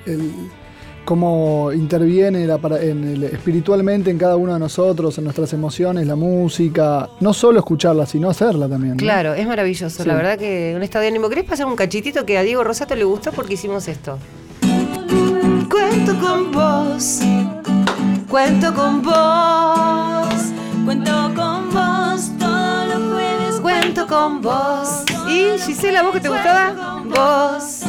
[0.07, 0.33] el-
[1.09, 6.07] cómo interviene la para- en el- espiritualmente en cada uno de nosotros, en nuestras emociones,
[6.07, 7.09] la música.
[7.21, 8.93] No solo escucharla, sino hacerla también.
[8.93, 8.99] ¿no?
[8.99, 10.03] Claro, es maravilloso.
[10.03, 10.07] Sí.
[10.07, 11.31] La verdad que un estado de ánimo.
[11.31, 14.19] ¿Querés pasar un cachitito que a Diego Rosato le gustó porque hicimos esto?
[15.71, 17.21] Cuento con vos.
[18.29, 20.35] Cuento con vos.
[20.85, 23.61] Cuento con vos todos los jueves.
[23.63, 25.05] Cuento con vos.
[25.27, 27.03] ¿Y Gisela, vos que te gustaba?
[27.09, 27.81] Vos.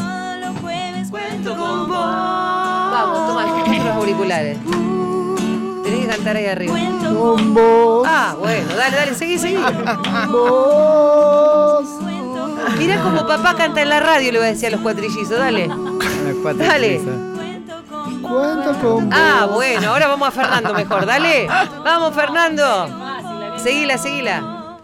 [1.10, 1.98] Cuento con vos.
[1.98, 3.46] Vamos, toma
[3.86, 4.58] los auriculares.
[5.84, 6.74] Tenés que cantar ahí arriba.
[6.74, 9.58] Cuento Con vos, Ah, bueno, dale, dale, seguí, seguí.
[10.30, 11.86] vos.
[12.78, 15.68] Mira como papá canta en la radio, le voy a decir a los cuatrillizos, dale.
[16.58, 17.02] Dale.
[18.22, 19.18] Cuento con vos.
[19.20, 21.48] Ah, bueno, ahora vamos a Fernando mejor, dale.
[21.84, 22.88] Vamos, Fernando.
[23.58, 24.78] Seguila, seguila.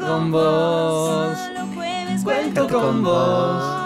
[0.00, 1.38] Con vos.
[2.24, 3.85] Cuento con vos.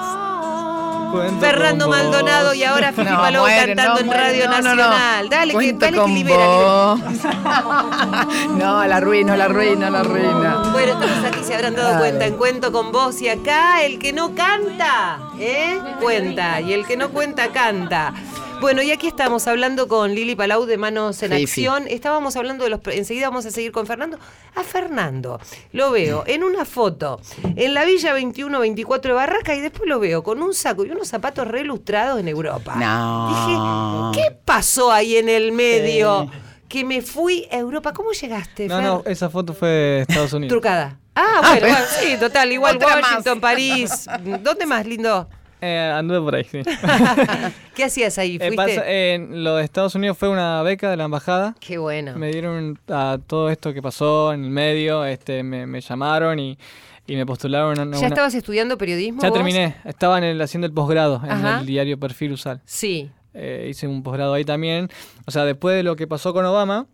[1.10, 2.02] Cuento Fernando con vos.
[2.04, 4.74] Maldonado y ahora Fifi No, Palou muere, cantando no, en muere, Radio no, no, no.
[4.76, 5.28] Nacional.
[5.28, 6.46] Dale, que, dale que libera.
[6.46, 7.00] vos.
[8.58, 10.72] no, la arruino, la arruino, la arruino.
[10.72, 14.12] Bueno, estamos aquí, se habrán dado cuenta, en Cuento con vos y acá el que
[14.12, 15.78] no canta, ¿eh?
[16.00, 18.14] Cuenta, y el que no cuenta, canta.
[18.60, 21.32] Bueno, y aquí estamos hablando con Lili Palau de Manos en.
[21.32, 21.84] Acción.
[21.88, 22.80] Estábamos hablando de los...
[22.88, 24.18] Enseguida vamos a seguir con Fernando.
[24.54, 25.40] A Fernando
[25.72, 27.20] lo veo en una foto
[27.56, 31.08] en la Villa 21-24 de Barraca y después lo veo con un saco y unos
[31.08, 32.74] zapatos reilustrados en Europa.
[32.76, 34.12] No.
[34.12, 36.30] Dije, ¿qué pasó ahí en el medio?
[36.68, 37.92] Que me fui a Europa.
[37.94, 38.84] ¿Cómo llegaste, No, Fer?
[38.84, 40.50] no, esa foto fue de Estados Unidos.
[40.52, 40.98] Trucada.
[41.14, 43.02] Ah, bueno, bueno, sí, total, igual más.
[43.02, 44.06] Washington, París.
[44.42, 45.28] ¿Dónde más, lindo?
[45.60, 46.60] Eh, anduve por ahí, sí.
[47.74, 48.36] ¿Qué hacías ahí?
[48.36, 48.56] Eh, ¿Fuiste?
[48.56, 51.54] pasa- eh, lo de Estados Unidos fue una beca de la embajada.
[51.60, 52.16] Qué bueno.
[52.16, 56.58] Me dieron a todo esto que pasó en el medio, este, me, me llamaron y,
[57.06, 57.98] y me postularon a una...
[58.00, 59.20] ¿Ya estabas estudiando periodismo?
[59.22, 59.36] Ya vos?
[59.36, 61.60] terminé, estaba en el, haciendo el posgrado en Ajá.
[61.60, 62.60] el diario Perfil Usal.
[62.64, 63.10] Sí.
[63.34, 64.88] Eh, hice un posgrado ahí también.
[65.26, 66.86] O sea, después de lo que pasó con Obama,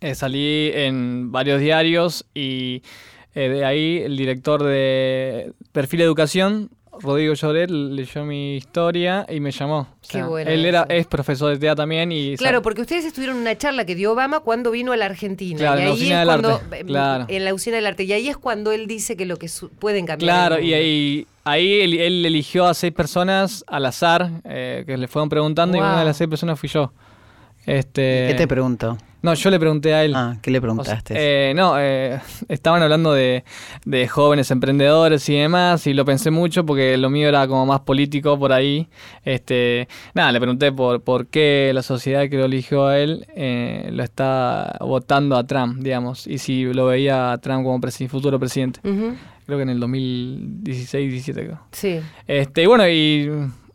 [0.00, 2.82] eh, salí en varios diarios y
[3.34, 9.80] de ahí el director de Perfil Educación, Rodrigo Lloret, leyó mi historia y me llamó.
[9.80, 10.92] O Qué bueno Él era, eso.
[10.92, 12.36] es profesor de TEA también y...
[12.36, 15.58] Claro, porque ustedes estuvieron en una charla que dio Obama cuando vino a la Argentina.
[15.58, 17.24] Claro, y en la ahí Usina es del cuando, Arte, eh, claro.
[17.28, 18.04] En la usina del arte.
[18.04, 20.48] Y ahí es cuando él dice que lo que su- pueden cambiar.
[20.48, 25.08] Claro, y ahí, ahí él, él eligió a seis personas al azar eh, que le
[25.08, 26.92] fueron preguntando y una de las seis personas fui yo.
[27.66, 28.96] Este, ¿Qué te pregunto?
[29.20, 30.12] No, yo le pregunté a él.
[30.14, 31.14] Ah, ¿qué le O sea, preguntaste?
[31.16, 33.42] eh, no, eh, estaban hablando de,
[33.84, 37.80] de jóvenes emprendedores y demás, y lo pensé mucho porque lo mío era como más
[37.80, 38.88] político por ahí.
[39.24, 43.88] Este, nada, le pregunté por, por qué la sociedad que lo eligió a él eh,
[43.92, 48.38] lo está votando a Trump, digamos, y si lo veía a Trump como presi- futuro
[48.38, 48.80] presidente.
[48.82, 51.60] Creo que en el 2016-17 creo.
[51.72, 52.00] Sí.
[52.26, 53.30] Este, y bueno, y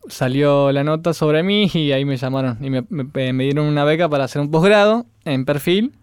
[0.09, 3.83] salió la nota sobre mí y ahí me llamaron y me, me- me dieron una
[3.83, 5.93] beca para hacer un posgrado en perfil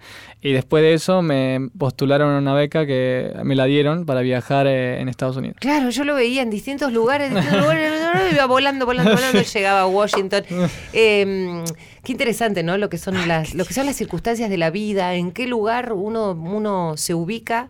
[0.42, 4.66] y después de eso me postularon a una beca que me la dieron para viajar
[4.66, 5.58] eh, en Estados Unidos.
[5.60, 7.92] Claro, yo lo veía en distintos lugares, en distintos lugares,
[8.32, 10.44] iba volando, volando, volando, llegaba a Washington.
[10.94, 11.62] Eh,
[12.02, 12.78] qué interesante, ¿no?
[12.78, 15.92] Lo que son las, lo que son las circunstancias de la vida, en qué lugar
[15.92, 17.68] uno, uno se ubica,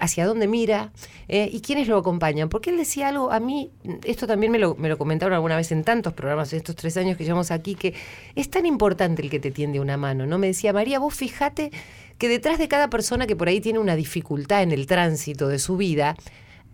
[0.00, 0.92] hacia dónde mira,
[1.28, 2.48] eh, y quiénes lo acompañan.
[2.48, 3.70] Porque él decía algo, a mí,
[4.04, 6.96] esto también me lo, me lo comentaron alguna vez en tantos programas, en estos tres
[6.96, 7.94] años que llevamos aquí, que
[8.34, 10.38] es tan importante el que te tiende una mano, ¿no?
[10.38, 11.70] Me decía, María, vos fijate
[12.18, 15.58] que detrás de cada persona que por ahí tiene una dificultad en el tránsito de
[15.58, 16.16] su vida,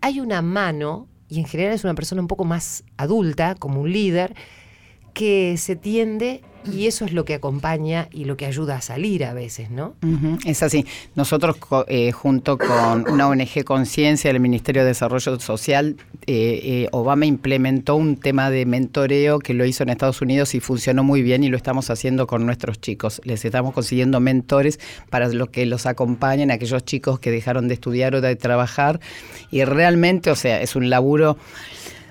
[0.00, 3.92] hay una mano, y en general es una persona un poco más adulta, como un
[3.92, 4.34] líder,
[5.14, 9.24] que se tiende y eso es lo que acompaña y lo que ayuda a salir
[9.24, 9.94] a veces, ¿no?
[10.44, 10.86] Es así.
[11.14, 11.56] Nosotros,
[11.88, 15.96] eh, junto con una ONG Conciencia del Ministerio de Desarrollo Social,
[16.26, 20.60] eh, eh, Obama implementó un tema de mentoreo que lo hizo en Estados Unidos y
[20.60, 23.20] funcionó muy bien y lo estamos haciendo con nuestros chicos.
[23.24, 28.14] Les estamos consiguiendo mentores para los que los acompañen, aquellos chicos que dejaron de estudiar
[28.14, 29.00] o de trabajar.
[29.50, 31.36] Y realmente, o sea, es un laburo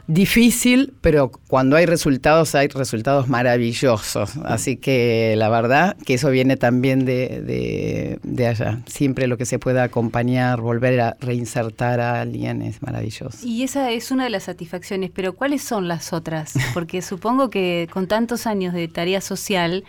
[0.07, 4.37] difícil, pero cuando hay resultados, hay resultados maravillosos.
[4.43, 8.81] Así que la verdad que eso viene también de, de, de allá.
[8.85, 13.37] Siempre lo que se pueda acompañar, volver a reinsertar a alguien es maravilloso.
[13.45, 16.53] Y esa es una de las satisfacciones, pero ¿cuáles son las otras?
[16.73, 19.83] Porque supongo que con tantos años de tarea social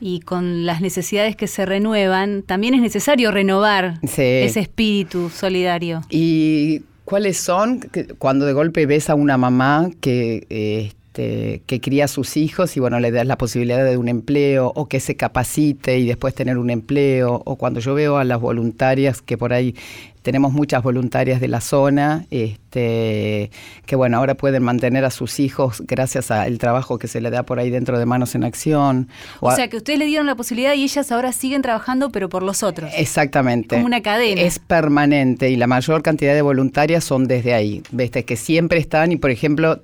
[0.00, 4.22] y con las necesidades que se renuevan, también es necesario renovar Sí.
[4.22, 6.00] ese espíritu solidario.
[6.10, 7.80] ¿Y cuáles son?
[8.16, 12.80] Cuando de golpe ves a una mamá que, este, que cría a sus hijos y
[12.80, 16.56] bueno, le das la posibilidad de un empleo o que se capacite y después tener
[16.56, 19.74] un empleo, o cuando yo veo a las voluntarias que por ahí
[20.22, 23.50] tenemos muchas voluntarias de la zona, este,
[23.86, 27.42] que bueno, ahora pueden mantener a sus hijos gracias al trabajo que se le da
[27.42, 29.08] por ahí dentro de Manos en Acción.
[29.40, 32.28] O a- sea que ustedes le dieron la posibilidad y ellas ahora siguen trabajando, pero
[32.28, 32.90] por los otros.
[32.96, 33.74] Exactamente.
[33.76, 34.40] Como una cadena.
[34.40, 37.82] Es permanente y la mayor cantidad de voluntarias son desde ahí.
[37.90, 39.82] Viste, que siempre están y, por ejemplo,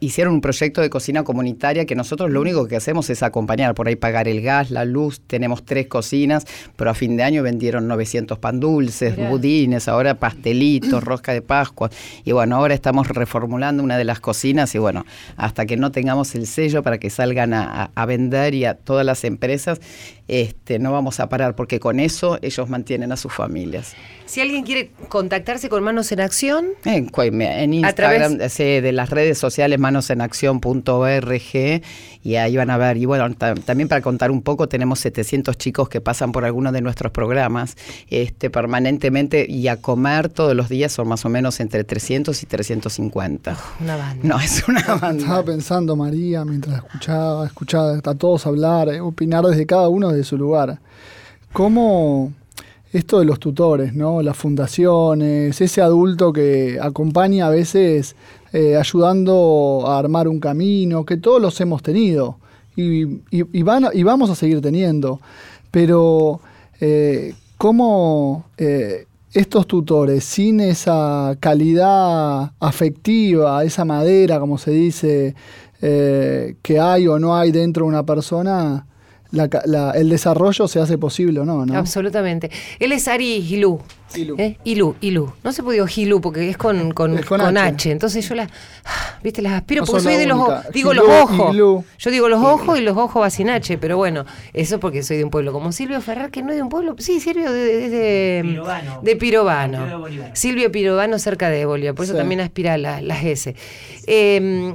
[0.00, 3.88] hicieron un proyecto de cocina comunitaria que nosotros lo único que hacemos es acompañar, por
[3.88, 6.44] ahí pagar el gas, la luz, tenemos tres cocinas,
[6.76, 9.30] pero a fin de año vendieron 900 pan dulces, Mirá.
[9.30, 11.90] budines, ahora pastelitos, rosca de Pascua.
[12.24, 15.04] Y bueno, ahora estamos reformulando una de las cocinas y bueno,
[15.36, 19.22] hasta que no tengamos el sello para que salgan a, vender y a todas las
[19.24, 19.80] empresas,
[20.26, 23.94] este, no vamos a parar, porque con eso ellos mantienen a sus familias.
[24.26, 29.10] Si alguien quiere contactarse con Manos en Acción, En, en través- Instagram, sí, de las
[29.10, 31.82] redes sociales manosenacción.org
[32.24, 32.96] y ahí van a ver.
[32.96, 36.72] Y bueno, ta- también para contar un poco, tenemos 700 chicos que pasan por algunos
[36.72, 37.76] de nuestros programas
[38.10, 42.46] este, permanentemente y a comer todos los días son más o menos entre 300 y
[42.46, 43.56] 350.
[43.80, 44.20] una banda.
[44.22, 45.44] No, es una Estaba banda.
[45.44, 50.36] pensando, María, mientras escuchaba, escuchaba a todos hablar, eh, opinar desde cada uno de su
[50.36, 50.80] lugar.
[51.52, 52.32] ¿Cómo
[52.92, 54.22] esto de los tutores, ¿no?
[54.22, 58.16] las fundaciones, ese adulto que acompaña a veces
[58.52, 62.38] eh, ayudando a armar un camino, que todos los hemos tenido
[62.76, 63.20] y, y-
[63.52, 65.20] y van y vamos a seguir teniendo,
[65.70, 66.40] pero
[66.80, 69.06] eh, ¿cómo eh,
[69.38, 75.36] estos tutores, sin esa calidad afectiva, esa madera, como se dice,
[75.80, 78.86] eh, que hay o no hay dentro de una persona,
[79.30, 81.76] la el desarrollo se hace posible o no, ¿no?
[81.76, 82.50] Absolutamente.
[82.80, 83.78] Él es Ari Hilú.
[84.14, 84.36] Hilú.
[84.38, 84.56] ¿eh?
[84.64, 85.32] Hilú, Hilú.
[85.44, 87.68] No se puede decir Hilú porque es con, con, Es con con H.
[87.74, 87.90] H.
[87.90, 88.48] Entonces yo las,
[89.22, 90.64] viste, las aspiro No porque soy la de los ojos.
[90.72, 91.56] Digo los ojos.
[91.98, 95.16] Yo digo los ojos y los ojos va sin H, pero bueno, eso porque soy
[95.18, 96.94] de un pueblo como Silvio Ferrar, que no es de un pueblo.
[96.98, 99.00] Sí, Silvio de, de, de- Pirovano.
[99.02, 99.78] de Pirovano.
[99.78, 100.30] Santiago de Bolívar.
[100.36, 102.18] Silvio Pirovano cerca de Bolívar, por eso Sí.
[102.18, 103.54] también aspira la- las S.
[104.06, 104.74] Eh,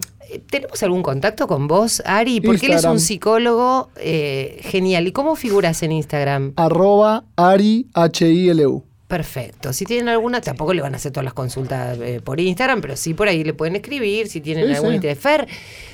[0.49, 2.41] ¿Tenemos algún contacto con vos, Ari?
[2.41, 5.05] Porque él es un psicólogo eh, genial.
[5.07, 6.53] ¿Y cómo figuras en Instagram?
[6.55, 8.83] Arroba Ari H-I-L-U.
[9.13, 9.73] Perfecto.
[9.73, 12.95] Si tienen alguna, tampoco le van a hacer todas las consultas eh, por Instagram, pero
[12.97, 14.95] sí por ahí le pueden escribir si tienen Sí, algún sí.
[14.95, 15.19] interés.
[15.19, 15.47] Fer,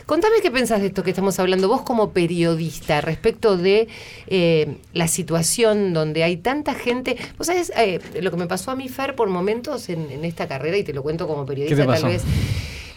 [0.06, 3.90] contame qué pensás de esto que estamos hablando, vos como periodista, respecto de
[4.28, 7.18] eh, la situación donde hay tanta gente.
[7.38, 10.48] Vos sabés eh, lo que me pasó a mí, Fer, por momentos en, en esta
[10.48, 12.24] carrera, y te lo cuento como periodista, ¿Qué te tal vez.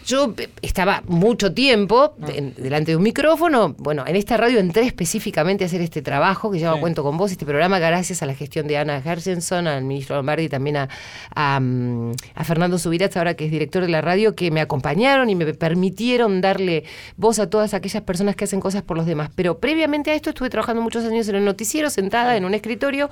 [0.05, 2.27] Yo estaba mucho tiempo Ah.
[2.57, 3.75] delante de un micrófono.
[3.77, 6.65] Bueno, en esta radio entré específicamente a hacer este trabajo que Sí.
[6.79, 10.45] Cuento con Vos, este programa, gracias a la gestión de Ana Hershenson, al ministro Lombardi
[10.45, 10.89] y también a,
[11.35, 15.29] a, mm, a Fernando Subirats, ahora que es director de la radio, que me acompañaron
[15.29, 16.83] y me permitieron darle
[17.15, 19.29] voz a todas aquellas personas que hacen cosas por los demás.
[19.35, 23.09] Pero previamente a esto estuve trabajando muchos años en el noticiero, sentada en un escritorio.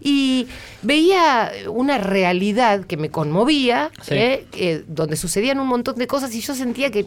[0.00, 0.46] Y
[0.82, 4.14] veía una realidad que me conmovía, Sí.
[4.14, 4.46] ¿eh?
[4.52, 7.06] Eh, donde sucedían un montón de cosas y yo sentía que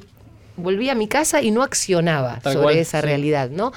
[0.57, 3.07] volvía a mi casa y no accionaba Tal sobre cual, esa sí.
[3.07, 3.71] realidad, ¿no?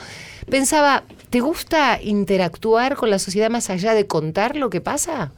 [0.51, 5.33] Pensaba, ¿te gusta interactuar con la sociedad más allá de contar lo que pasa?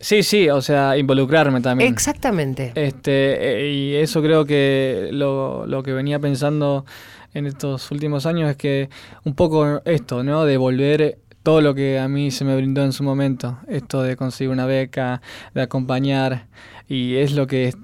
[0.00, 1.92] Sí, sí, o sea, involucrarme también.
[1.92, 2.72] Exactamente.
[2.74, 6.84] Este, eh, y eso creo que lo, lo que venía pensando
[7.34, 8.90] en estos últimos años es que
[9.24, 10.44] un poco esto, ¿no?
[10.44, 14.16] De volver todo lo que a mí se me brindó en su momento, esto de
[14.16, 15.20] conseguir una beca,
[15.54, 16.46] de acompañar,
[16.88, 17.78] y es lo que est-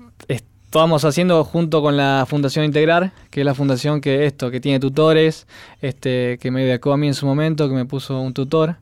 [0.79, 4.79] estamos haciendo junto con la Fundación Integrar, que es la fundación que esto, que tiene
[4.79, 5.49] tutores,
[5.83, 8.77] este, que me becó a mí en su momento, que me puso un tutor,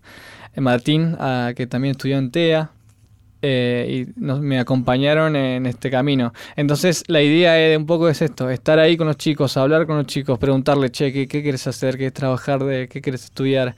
[0.54, 2.70] eh, Martín, ah, que también estudió en TEA,
[3.40, 6.34] eh, y nos, me acompañaron en este camino.
[6.54, 9.96] Entonces la idea es, un poco es esto, estar ahí con los chicos, hablar con
[9.96, 11.96] los chicos, preguntarle, che, ¿qué, qué quieres hacer?
[11.96, 12.62] ¿Qué es trabajar?
[12.62, 13.74] De, ¿Qué quieres estudiar?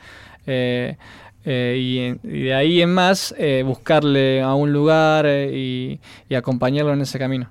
[0.46, 0.96] Eh,
[1.44, 3.32] y, de ahí en más,
[3.64, 6.00] buscarle a un lugar y
[6.34, 7.48] acompañarlo en ese camino.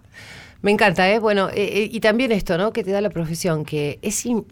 [0.61, 1.19] Me encanta, ¿eh?
[1.19, 2.73] Bueno, eh, eh, y también esto, ¿no?
[2.73, 4.45] Que te da la profesión, que es, in-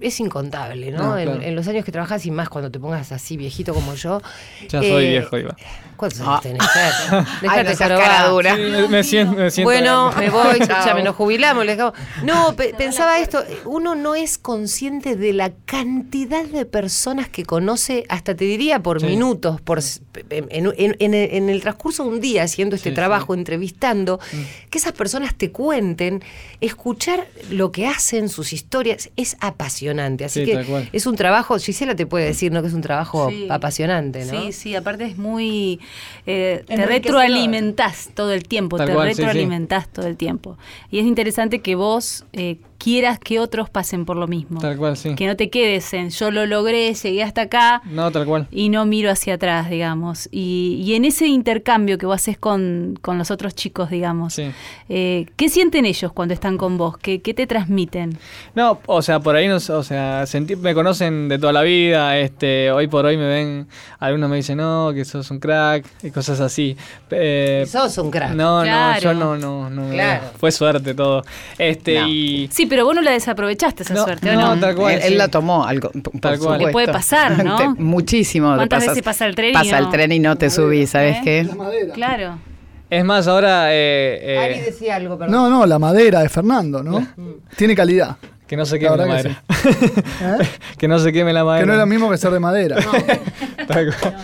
[0.00, 0.98] es incontable, ¿no?
[0.98, 1.42] No, en, claro.
[1.42, 4.20] en los años que trabajas y más cuando te pongas así viejito como yo.
[4.68, 5.56] Ya soy Eh, viejo, Iba.
[5.96, 6.32] ¿Cuántos Ah.
[6.32, 6.62] años tenés?
[7.42, 8.06] Dejate no seas jorobar.
[8.06, 8.54] cara dura.
[8.56, 10.26] Sí, me, me siento, me siento Bueno, grande.
[10.26, 11.64] me voy, ya me nos jubilamos.
[11.64, 11.94] le dejamos.
[12.24, 18.04] No, pe- pensaba esto, uno no es consciente de la cantidad de personas que conoce,
[18.08, 19.06] hasta te diría por Sí.
[19.06, 19.80] minutos, por
[20.30, 23.38] en, en- en- en el, transcurso de un día haciendo este Sí, trabajo, sí.
[23.40, 24.20] entrevistando,
[24.70, 26.22] que esas personas te cuenten,
[26.60, 30.24] escuchar lo que hacen, sus historias, es apasionante.
[30.24, 32.62] Así Sí, que es un trabajo, Gisela te puede decir, ¿no?
[32.62, 33.46] Que es un trabajo Sí.
[33.50, 34.42] apasionante, ¿no?
[34.42, 35.80] Sí, sí, aparte es muy...
[36.26, 39.22] eh, te retroalimentás todo el tiempo, Tal te cual, sí, sí.
[39.22, 40.58] retroalimentás todo el tiempo.
[40.90, 44.60] Y es interesante que vos eh, quieras que otros pasen por lo mismo.
[44.60, 45.14] Tal cual, sí.
[45.14, 48.46] Que no te quedes en yo lo logré, llegué hasta acá No, tal cual.
[48.50, 50.28] y no miro hacia atrás, digamos.
[50.30, 54.50] Y, y en ese intercambio que vos haces con, con los otros chicos, digamos, Sí.
[54.88, 56.96] eh, ¿qué sienten ellos cuando están con vos?
[56.98, 58.18] ¿Qué, qué te transmiten?
[58.54, 62.18] No, o sea, por ahí, nos, o sea, sentí- me conocen de toda la vida,
[62.18, 63.66] este, hoy por hoy me ven,
[63.98, 66.76] algunos me dicen, no, que sos un crack, y cosas así.
[67.10, 68.32] Eh, Sos un crack.
[68.34, 68.94] No, Claro.
[68.94, 69.90] no, yo no, no, no.
[69.92, 70.24] Claro.
[70.38, 71.24] Fue suerte todo.
[71.58, 72.08] Este, No.
[72.08, 72.48] y...
[72.52, 74.60] Sí, pero vos no la desaprovechaste esa No, suerte, ¿o no, no?
[74.60, 75.00] tal cual.
[75.02, 76.58] él, la tomó algo, por Tal cual.
[76.60, 77.56] Le puede pasar, ¿no?
[77.56, 78.54] Te- Muchísimo.
[78.54, 79.86] ¿Cuántas pasas- veces pasa el tren y Pasa no?
[79.86, 81.20] el tren y no te subís, ¿sabes ¿Eh?
[81.24, 81.44] qué?
[81.44, 81.94] La madera.
[81.94, 82.38] Claro.
[82.88, 83.72] Es más, ahora...
[83.74, 85.32] eh, eh, Ari decía algo, perdón.
[85.34, 87.06] No, no, la madera de Fernando, ¿no?
[87.56, 88.16] Tiene calidad.
[88.46, 89.42] que no se queme la, que madera.
[90.40, 90.48] ¿Eh?
[90.78, 91.62] que no se queme la madera.
[91.62, 92.76] Que no es lo mismo que ser de madera.
[93.66, 94.16] Tal cual.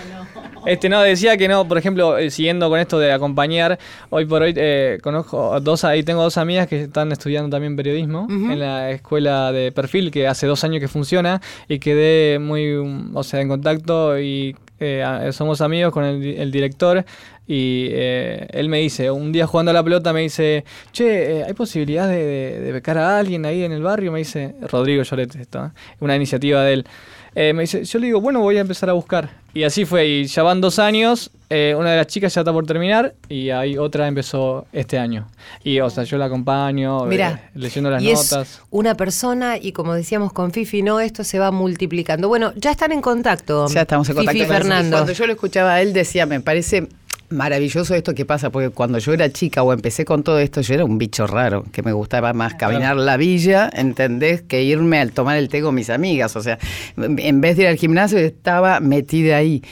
[0.67, 3.79] Este, no, decía que no, por ejemplo, eh, siguiendo con esto de acompañar,
[4.11, 8.27] hoy por hoy eh, conozco dos, ahí tengo dos amigas que están estudiando también periodismo
[8.31, 13.17] en la escuela de perfil que hace dos años que funciona y quedé muy, um,
[13.17, 17.05] o sea, en contacto y eh, somos amigos con el, el director
[17.47, 21.45] y eh, él me dice, un día jugando a la pelota me dice, che, eh,
[21.45, 24.13] ¿hay posibilidad de, de- de becar a alguien ahí en el barrio?
[24.13, 26.87] Me dice, Rodrigo Lloret, esto, una iniciativa de él.
[27.35, 29.31] Eh, me dice, yo le digo, bueno, voy a empezar a buscar.
[29.55, 32.53] Y así fue, y ya van dos años, eh, una de las chicas ya está
[32.55, 35.29] por terminar y ahí otra empezó este año.
[35.63, 38.63] Y, o sea, yo la acompaño, Mirá, eh, leyendo las y es notas.
[38.71, 42.29] una persona y como decíamos con Fifi, no, esto se va multiplicando.
[42.29, 43.69] Bueno, ya están en contacto.
[43.69, 44.39] Ya estamos en contacto.
[44.39, 44.51] Fifi.
[44.51, 44.97] Fernando.
[44.97, 46.89] Cuando yo lo escuchaba a él decía, me parece
[47.33, 50.75] maravilloso esto que pasa, porque cuando yo era chica o empecé con todo esto, yo
[50.75, 54.43] era un bicho raro, que me gustaba más caminar la villa, ¿entendés?
[54.43, 56.37] Que irme al tomar el té con mis amigas.
[56.37, 56.59] O sea,
[56.97, 59.63] en vez de ir al gimnasio, estaba metida ahí.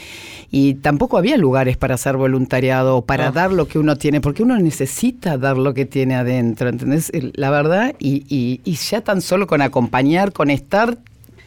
[0.53, 3.33] Y tampoco había lugares para hacer voluntariado o para No.
[3.33, 7.13] dar lo que uno tiene, porque uno necesita dar lo que tiene adentro, ¿entendés?
[7.35, 10.99] La verdad, y, y- y ya tan solo con acompañar, con estar,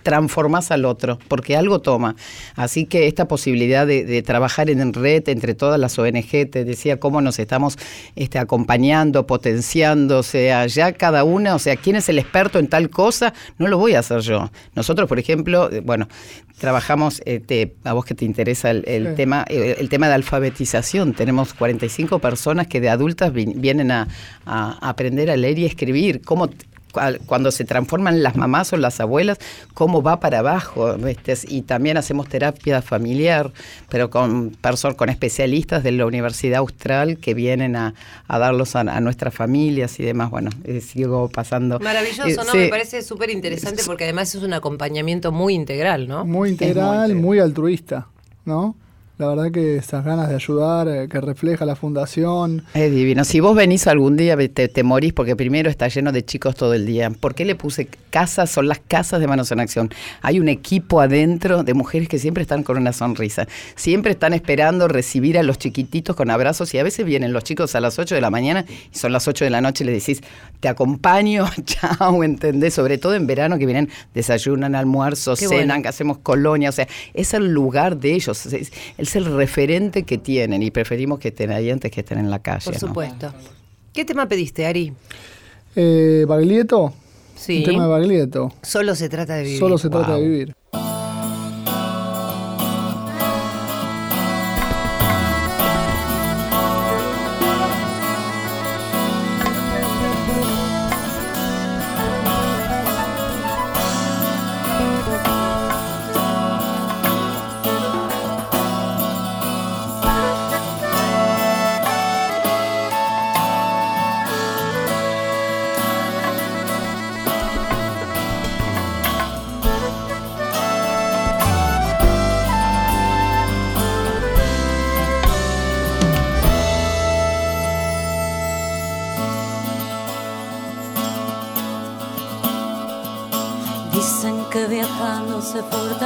[0.04, 2.16] transformás al otro, porque algo toma.
[2.56, 7.00] Así que esta posibilidad de, de trabajar en red entre todas las ONG, te decía
[7.00, 7.78] cómo nos estamos
[8.16, 12.68] este, acompañando, potenciando, o sea, ya cada una, o sea, quién es el experto en
[12.68, 14.52] tal cosa, no lo voy a hacer yo.
[14.76, 16.08] Nosotros, por ejemplo, eh, bueno,
[16.60, 19.16] trabajamos, eh, te- a vos que te interesa el, el Sí.
[19.16, 24.08] tema, eh, el tema de alfabetización, tenemos 45 personas que de adultas vi- vienen a,
[24.46, 26.50] a aprender a leer y escribir, cómo
[27.26, 29.40] cuando se transforman las mamás o las abuelas,
[29.74, 30.96] cómo va para abajo.
[30.98, 31.34] ¿viste?
[31.48, 33.52] Y también hacemos terapia familiar,
[33.90, 37.94] pero con personas, con especialistas de la Universidad Austral que vienen a,
[38.28, 40.30] a darlos a, a nuestras familias y demás.
[40.30, 41.80] Bueno, eh, sigo pasando.
[41.80, 42.52] Maravilloso, Eh, ¿no?
[42.52, 42.58] sí.
[42.58, 46.26] Me parece súper interesante porque además es un acompañamiento muy integral, ¿no?
[46.26, 47.16] Muy integral, integral.
[47.16, 48.08] muy altruista,
[48.46, 48.76] ¿no?
[49.20, 52.64] La verdad que esas ganas de ayudar, eh, que refleja la fundación.
[52.74, 53.24] Es divino.
[53.24, 56.74] Si vos venís algún día, te, te morís porque primero está lleno de chicos todo
[56.74, 57.12] el día.
[57.12, 58.50] ¿Por qué le puse casas?
[58.50, 59.92] Son las casas de Manos en Acción.
[60.24, 63.48] Hay un equipo adentro de mujeres que siempre están con una sonrisa.
[63.76, 67.76] Siempre están esperando recibir a los chiquititos con abrazos y a veces vienen los chicos
[67.76, 70.04] a las 8 de la mañana y son las 8 de la noche y les
[70.04, 70.24] decís,
[70.60, 72.74] te acompaño, chao, ¿entendés?
[72.74, 75.82] Sobre todo en verano que vienen, desayunan, almuerzo, Qué cenan, bueno.
[75.84, 76.70] que hacemos colonia.
[76.70, 78.48] O sea, es el lugar de ellos.
[79.04, 82.40] Es, el referente que tienen y preferimos que estén ahí antes que estén en la
[82.40, 82.66] calle.
[82.66, 82.80] Por ¿no?
[82.80, 83.34] supuesto.
[83.94, 84.94] ¿Qué tema pediste, Ari?
[85.76, 86.94] Eh, Baglietto,
[87.36, 87.60] Sí.
[87.60, 88.54] un tema de Baglietto.
[88.62, 89.60] Solo se trata de vivir.
[89.60, 90.56] Solo se trata de vivir.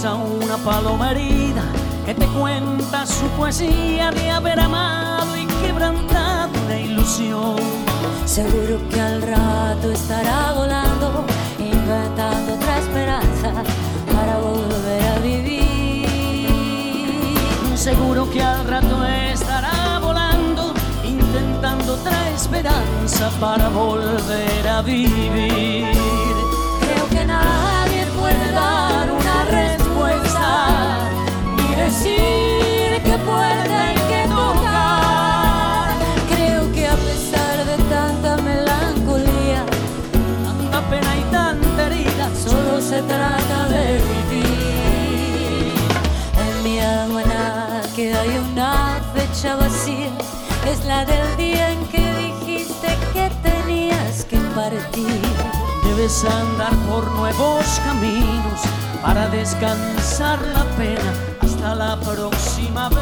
[0.00, 1.62] Encuentras a una paloma herida
[2.06, 7.56] que te cuenta su poesía de haber amado y quebrantado una ilusión,
[8.24, 11.24] Seguro que al rato estará volando,
[11.58, 13.52] inventando otra esperanza
[14.06, 16.06] para volver a vivir.
[17.76, 20.72] seguro que al rato estará volando,
[21.02, 25.99] intentando otra esperanza para volver a vivir.
[31.90, 35.90] Decir qué puerta que tocar.
[36.32, 39.64] Creo que a pesar de tanta melancolía,
[40.44, 45.72] Tanta pena y tanta herida, solo se trata de vivir.
[46.44, 50.12] En mi almanaque que hay una fecha vacía,
[50.70, 55.22] es la del día en que dijiste que tenías que partir.
[55.84, 58.60] Debes andar por nuevos caminos
[59.02, 61.29] para descansar la pena
[61.60, 62.96] hasta la próxima vez.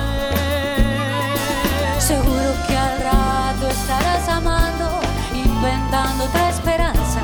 [1.99, 5.01] Seguro que al rato estarás amando,
[5.33, 7.21] inventando otra esperanza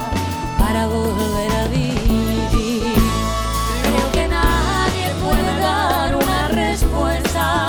[0.58, 2.94] para volver a vivir.
[3.82, 7.66] Creo que nadie puede dar una respuesta,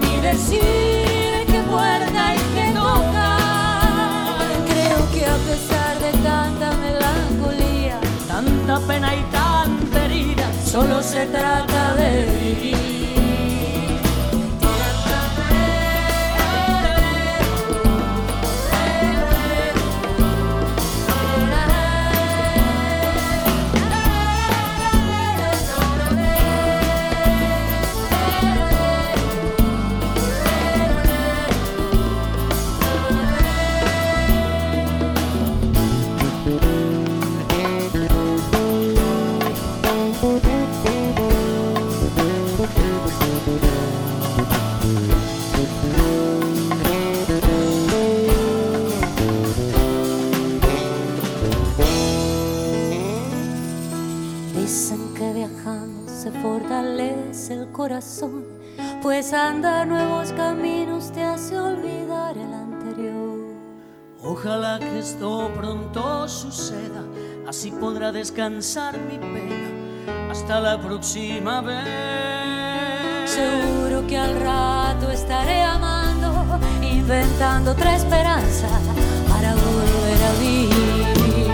[0.00, 4.48] ni decir qué puerta hay que tocar.
[4.70, 9.39] Creo que a pesar de tanta melancolía, Tanta pena y tanta
[10.70, 13.19] solo se trata de vivir.
[64.80, 67.04] que esto pronto suceda,
[67.46, 69.68] así podrá descansar mi pena.
[70.30, 73.30] Hasta la próxima vez.
[73.30, 78.68] Seguro que al rato estaré amando, inventando otra esperanza
[79.28, 81.46] para volver a vivir.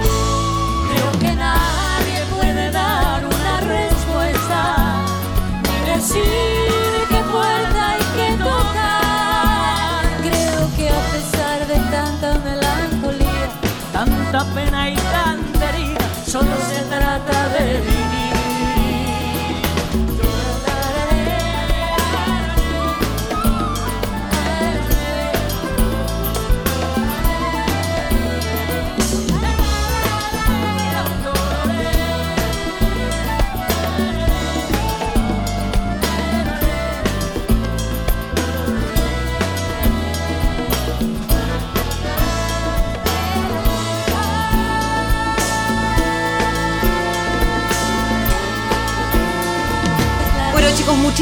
[0.88, 5.04] Creo que nadie puede dar una respuesta
[5.64, 7.75] ni decir que puede.
[14.45, 17.95] Pena y tanta herida, solo se trata de vivir.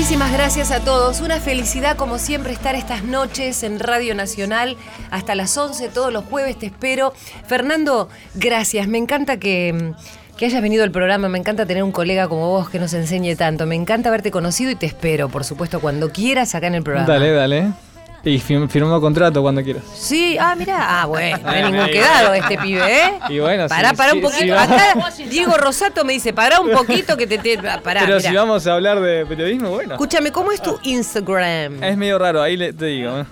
[0.04, 1.22] Muchísimas gracias a todos.
[1.22, 4.76] Una felicidad como siempre estar estas noches en Radio Nacional
[5.10, 7.14] hasta las 11 todos los jueves, te espero.
[7.46, 8.86] Fernando, gracias.
[8.86, 9.94] Me encanta que,
[10.36, 13.34] que hayas venido al programa, me encanta tener un colega como vos que nos enseñe
[13.34, 13.64] tanto.
[13.64, 17.08] Me encanta haberte conocido y te espero, por supuesto, cuando quieras acá en el programa.
[17.08, 17.72] Dale, dale.
[18.26, 19.82] Y fir- firmamos contrato cuando quieras.
[19.94, 23.12] Sí, ah, mira, ah, bueno, no hay ningún quedado este pibe, ¿eh?
[23.28, 24.42] Y bueno, Pará, sí, pará sí, un poquito.
[24.44, 24.50] sí.
[24.50, 27.36] Acá Diego Rosato me dice, pará un poquito que te...
[27.38, 28.20] te pará, Pero mirá.
[28.30, 29.94] si vamos a hablar de periodismo, bueno.
[29.94, 31.82] Escúchame, ¿cómo es tu Instagram?
[31.84, 33.20] Es medio raro, ahí le- te digo.
[33.20, 33.24] ¿eh?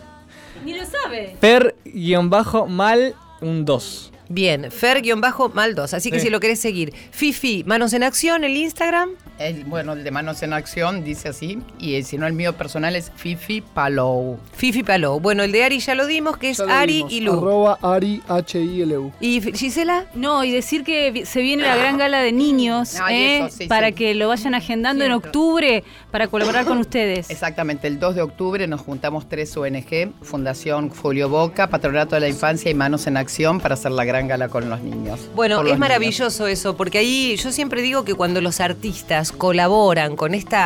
[0.65, 1.37] Ni lo sabe.
[1.41, 4.12] Per-mal un 2.
[4.33, 5.95] Bien, Fer-mal 2.
[5.95, 6.27] Así que Sí.
[6.27, 6.93] si lo querés seguir.
[7.11, 9.11] Fifi, Manos en Acción, el Instagram.
[9.39, 11.59] El, bueno, el de Manos en Acción dice así.
[11.79, 14.39] Y el, si no, el mío personal es Fifi Palou.
[14.55, 15.21] Fifi Palou.
[15.21, 17.13] Bueno, el de Ari ya lo dimos, que es Ari dimos.
[17.13, 17.33] y Lu.
[17.33, 19.13] Arroba Ari H-I-L-U.
[19.21, 20.07] ¿Y F- Gisela?
[20.15, 23.39] No, y decir que se viene la gran gala de niños, Ay, ¿eh?
[23.47, 23.95] eso, sí, para sí.
[23.95, 27.29] que lo vayan agendando en octubre para colaborar con ustedes.
[27.31, 32.29] Exactamente, el 2 de octubre nos juntamos tres ONG, Fundación Folio Boca, Patronato de la
[32.29, 35.21] Infancia y Manos en Acción para hacer la gran gala con los niños.
[35.35, 40.17] Bueno, es los maravilloso eso, porque ahí yo siempre digo que cuando los artistas colaboran
[40.17, 40.57] con este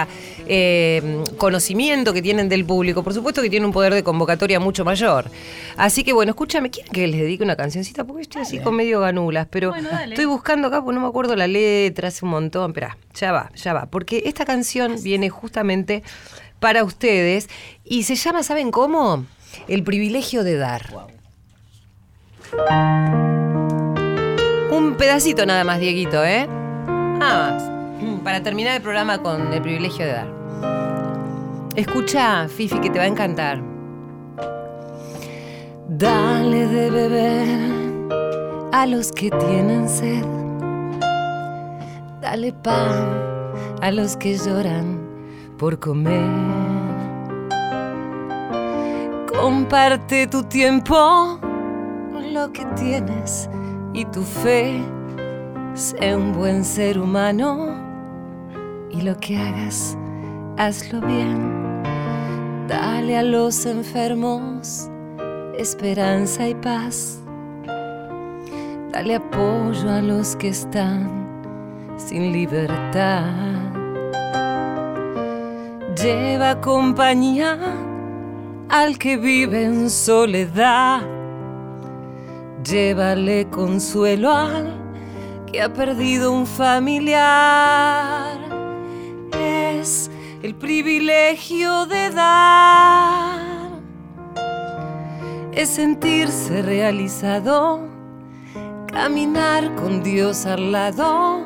[1.39, 5.31] conocimiento que tienen del público, por supuesto que tienen un poder de convocatoria mucho mayor.
[5.77, 8.05] Así que bueno, escúchame, ¿quieren que les dedique una cancioncita?
[8.05, 11.37] Porque estoy así con medio ganulas, pero Bueno, estoy buscando acá, porque no me acuerdo
[11.37, 12.71] la letra, hace un montón.
[12.71, 16.03] Esperá, ya va, ya va, porque esta canción viene justamente
[16.61, 17.49] para ustedes
[17.85, 19.27] y se llama, ¿saben cómo?
[19.69, 20.91] El privilegio de dar.
[24.97, 26.47] Un pedacito nada más, Dieguito, ¿eh?
[26.49, 27.71] Nada más.
[28.01, 30.27] Mm, Para terminar el programa con el privilegio de dar.
[31.77, 33.63] Escucha, Fifi, que te va a encantar.
[35.87, 40.25] Dale de beber a los que tienen sed.
[42.23, 43.21] Dale pan
[43.83, 44.99] a los que lloran
[45.59, 46.25] por comer.
[49.39, 51.39] Comparte tu tiempo,
[52.33, 53.51] lo que tienes
[53.97, 54.81] y tu fe.
[55.75, 57.75] Sé un buen ser humano
[58.91, 59.97] y lo que hagas,
[60.57, 61.83] hazlo bien.
[62.69, 64.89] Dale a los enfermos
[65.59, 67.19] esperanza y paz.
[68.93, 71.11] Dale apoyo a los que están
[71.97, 73.25] sin libertad.
[76.03, 77.59] Lleva compañía
[78.69, 81.16] al que vive en soledad.
[82.69, 84.75] Llévale consuelo al
[85.47, 88.39] que ha perdido un familiar.
[89.39, 90.11] Es
[90.43, 93.39] el privilegio de dar.
[95.53, 97.87] Es sentirse realizado,
[98.89, 101.45] caminar con Dios al lado.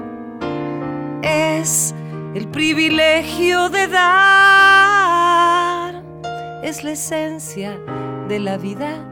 [1.20, 1.94] Es
[2.32, 4.42] el privilegio de dar.
[6.62, 7.78] Es la esencia
[8.26, 9.09] de la vida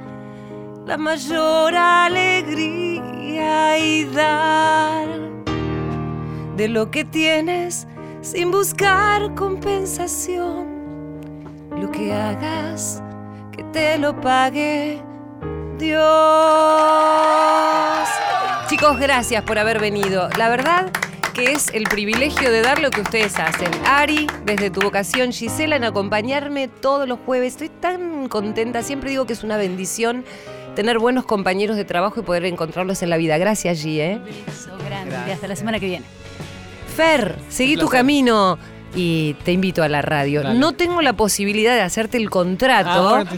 [0.88, 5.06] la mayor alegría y dar
[6.56, 7.86] de lo que tienes
[8.22, 11.20] sin buscar compensación.
[11.78, 13.02] Lo que hagas,
[13.54, 15.02] que te lo pague
[15.78, 16.00] Dios.
[18.68, 20.30] Chicos, gracias por haber venido.
[20.38, 20.90] La verdad
[21.34, 23.70] que es el privilegio de dar lo que ustedes hacen.
[23.84, 27.52] Ari, desde tu vocación, Gisela, en acompañarme todos los jueves.
[27.52, 30.24] Estoy tan contenta, siempre digo que es una bendición
[30.74, 33.38] tener buenos compañeros de trabajo y poder encontrarlos en la vida.
[33.38, 34.20] Gracias, G, ¿eh?
[34.46, 35.16] Beso grande.
[35.32, 36.04] Hasta la semana que viene.
[36.96, 38.58] Fer, seguí tu camino
[38.94, 40.42] y te invito a la radio.
[40.42, 40.58] Dale.
[40.58, 43.08] No tengo la posibilidad de hacerte el contrato.
[43.08, 43.30] Ah, bueno,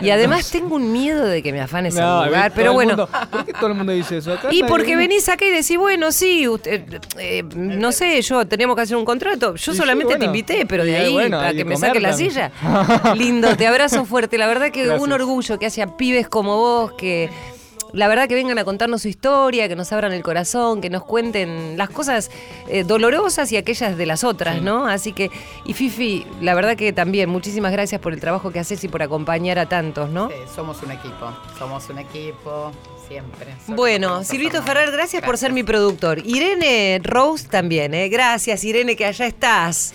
[0.00, 2.52] y además tengo un miedo de que me afanes No, lugar.
[2.54, 2.96] pero bueno.
[2.96, 4.32] mundo- ¿Por qué todo el mundo dice eso?
[4.32, 8.76] Acá Y porque venís acá y decís, bueno, sí, usted, eh, no sé, yo tenemos
[8.76, 9.54] que hacer un contrato.
[9.56, 12.00] Yo Sí, solamente sí, te invité, pero de ahí bueno, a hay que me saque
[12.00, 12.50] la silla.
[13.16, 14.38] Lindo, te abrazo fuerte.
[14.38, 17.28] La verdad que un orgullo que haya pibes como vos que
[17.94, 21.04] la verdad que vengan a contarnos su historia, que nos abran el corazón, que nos
[21.04, 22.30] cuenten las cosas
[22.68, 24.86] eh, dolorosas y aquellas de las otras, ¿no?
[24.86, 25.30] Así que,
[25.64, 29.02] y Fifi, la verdad que también, muchísimas gracias por el trabajo que haces y por
[29.02, 30.28] acompañar a tantos, ¿no?
[30.28, 32.72] Sí, somos un equipo, somos un equipo,
[33.08, 33.54] siempre.
[33.68, 34.62] Bueno, Silvito.
[34.62, 36.18] Ferrer, gracias, por ser mi productor.
[36.26, 38.08] Irene Rose también, ¿eh?
[38.08, 39.94] Gracias, Irene, que allá estás.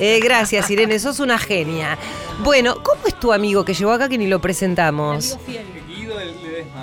[0.00, 1.98] Eh, gracias, Irene, sos una genia.
[2.42, 5.38] Bueno, ¿cómo es tu amigo que llegó acá que ni lo presentamos?
[5.46, 5.75] Guido Ledesma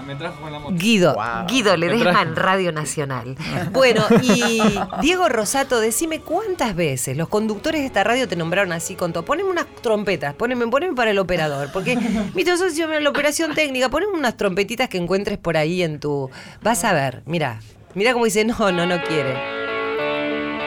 [0.02, 0.74] me trajo con la moto.
[0.76, 1.46] Guido, Wow.
[1.48, 3.36] Guido Ledesma en Radio Nacional.
[3.72, 4.62] Bueno, y
[5.02, 9.24] Diego Rosato, decime cuántas veces los conductores de esta radio te nombraron así con todo.
[9.24, 11.70] Poneme unas trompetas, poneme, poneme para el operador.
[11.72, 11.96] Porque,
[12.36, 16.30] viste, nosotros hicimos la operación técnica, poneme unas trompetitas que encuentres por ahí en tu.
[16.62, 17.60] Vas a ver, mira.
[17.96, 19.34] Mira cómo dice, no, no, no quiere.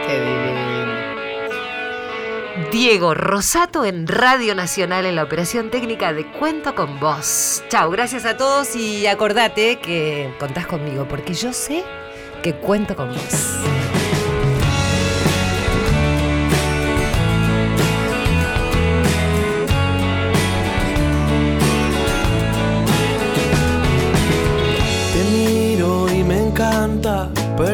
[0.06, 0.35] Qué divino.
[2.76, 7.64] Diego Rosato en Radio Nacional en la operación técnica de Cuento con Vos.
[7.70, 11.84] Chao, gracias a todos y acordate que contás conmigo porque yo sé
[12.42, 13.75] que cuento con vos.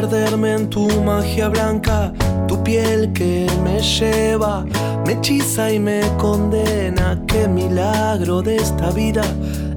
[0.03, 2.11] Perderme en tu magia blanca,
[2.45, 4.65] tu piel que me lleva,
[5.05, 7.17] me hechiza y me condena.
[7.25, 9.23] Qué milagro de esta vida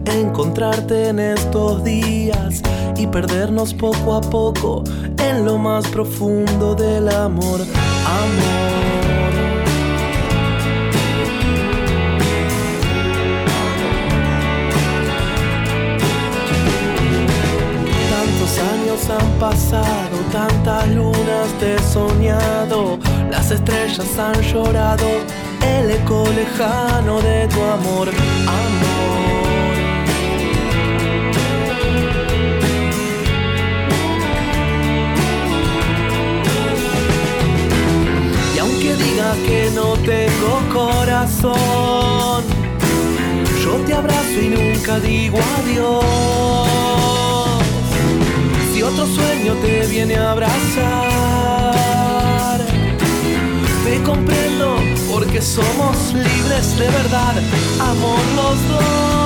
[0.05, 2.61] encontrarte en estos días
[2.97, 4.83] y perdernos poco a poco
[5.18, 7.61] en lo más profundo del amor.
[7.61, 8.76] Amor.
[19.11, 22.98] Han pasado, tantas lunas te soñado,
[23.30, 25.07] las estrellas han llorado,
[25.62, 29.76] el eco lejano de tu amor, amor.
[38.54, 42.44] Y aunque digas que no tengo corazón,
[43.62, 46.45] yo te abrazo y nunca digo adiós.
[49.89, 51.76] Viene a abrazar,
[53.84, 54.76] te comprendo
[55.11, 57.34] porque somos libres de verdad,
[57.80, 59.26] amor los dos.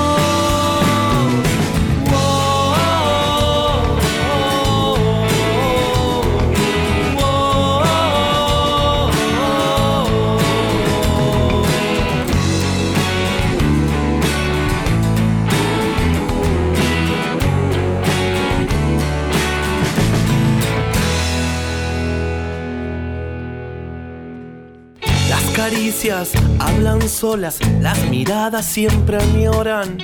[26.09, 29.99] Hablan solas, las miradas siempre añoran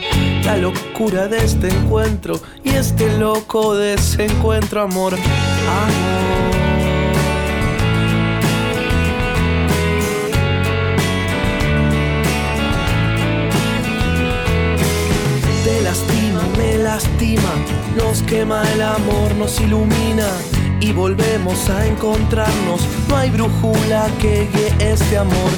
[0.44, 6.56] la locura de este encuentro y este loco desencuentro, amor, amor.
[15.64, 17.52] Te lastima, me lastima,
[17.96, 20.28] nos quema el amor, nos ilumina
[20.80, 22.86] y volvemos a encontrarnos.
[23.08, 25.50] No hay brújula que guíe este amor,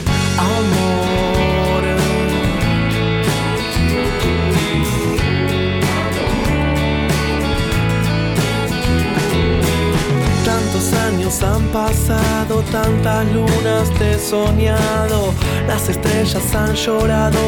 [10.94, 15.32] años han pasado, tantas lunas te he soñado,
[15.66, 17.38] las estrellas han llorado,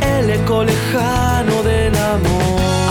[0.00, 1.96] el eco lejano del.
[1.96, 2.85] Amor,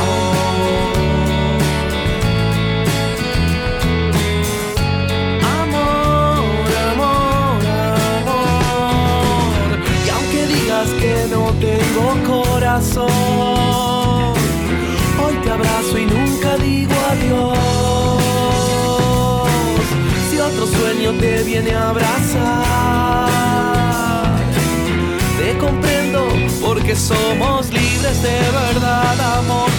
[12.77, 12.83] Hoy
[15.43, 17.57] te abrazo y nunca digo adiós.
[20.29, 23.29] Si otro sueño te viene a abrazar,
[25.39, 26.27] te comprendo
[26.61, 29.74] porque somos libres de verdad, amor.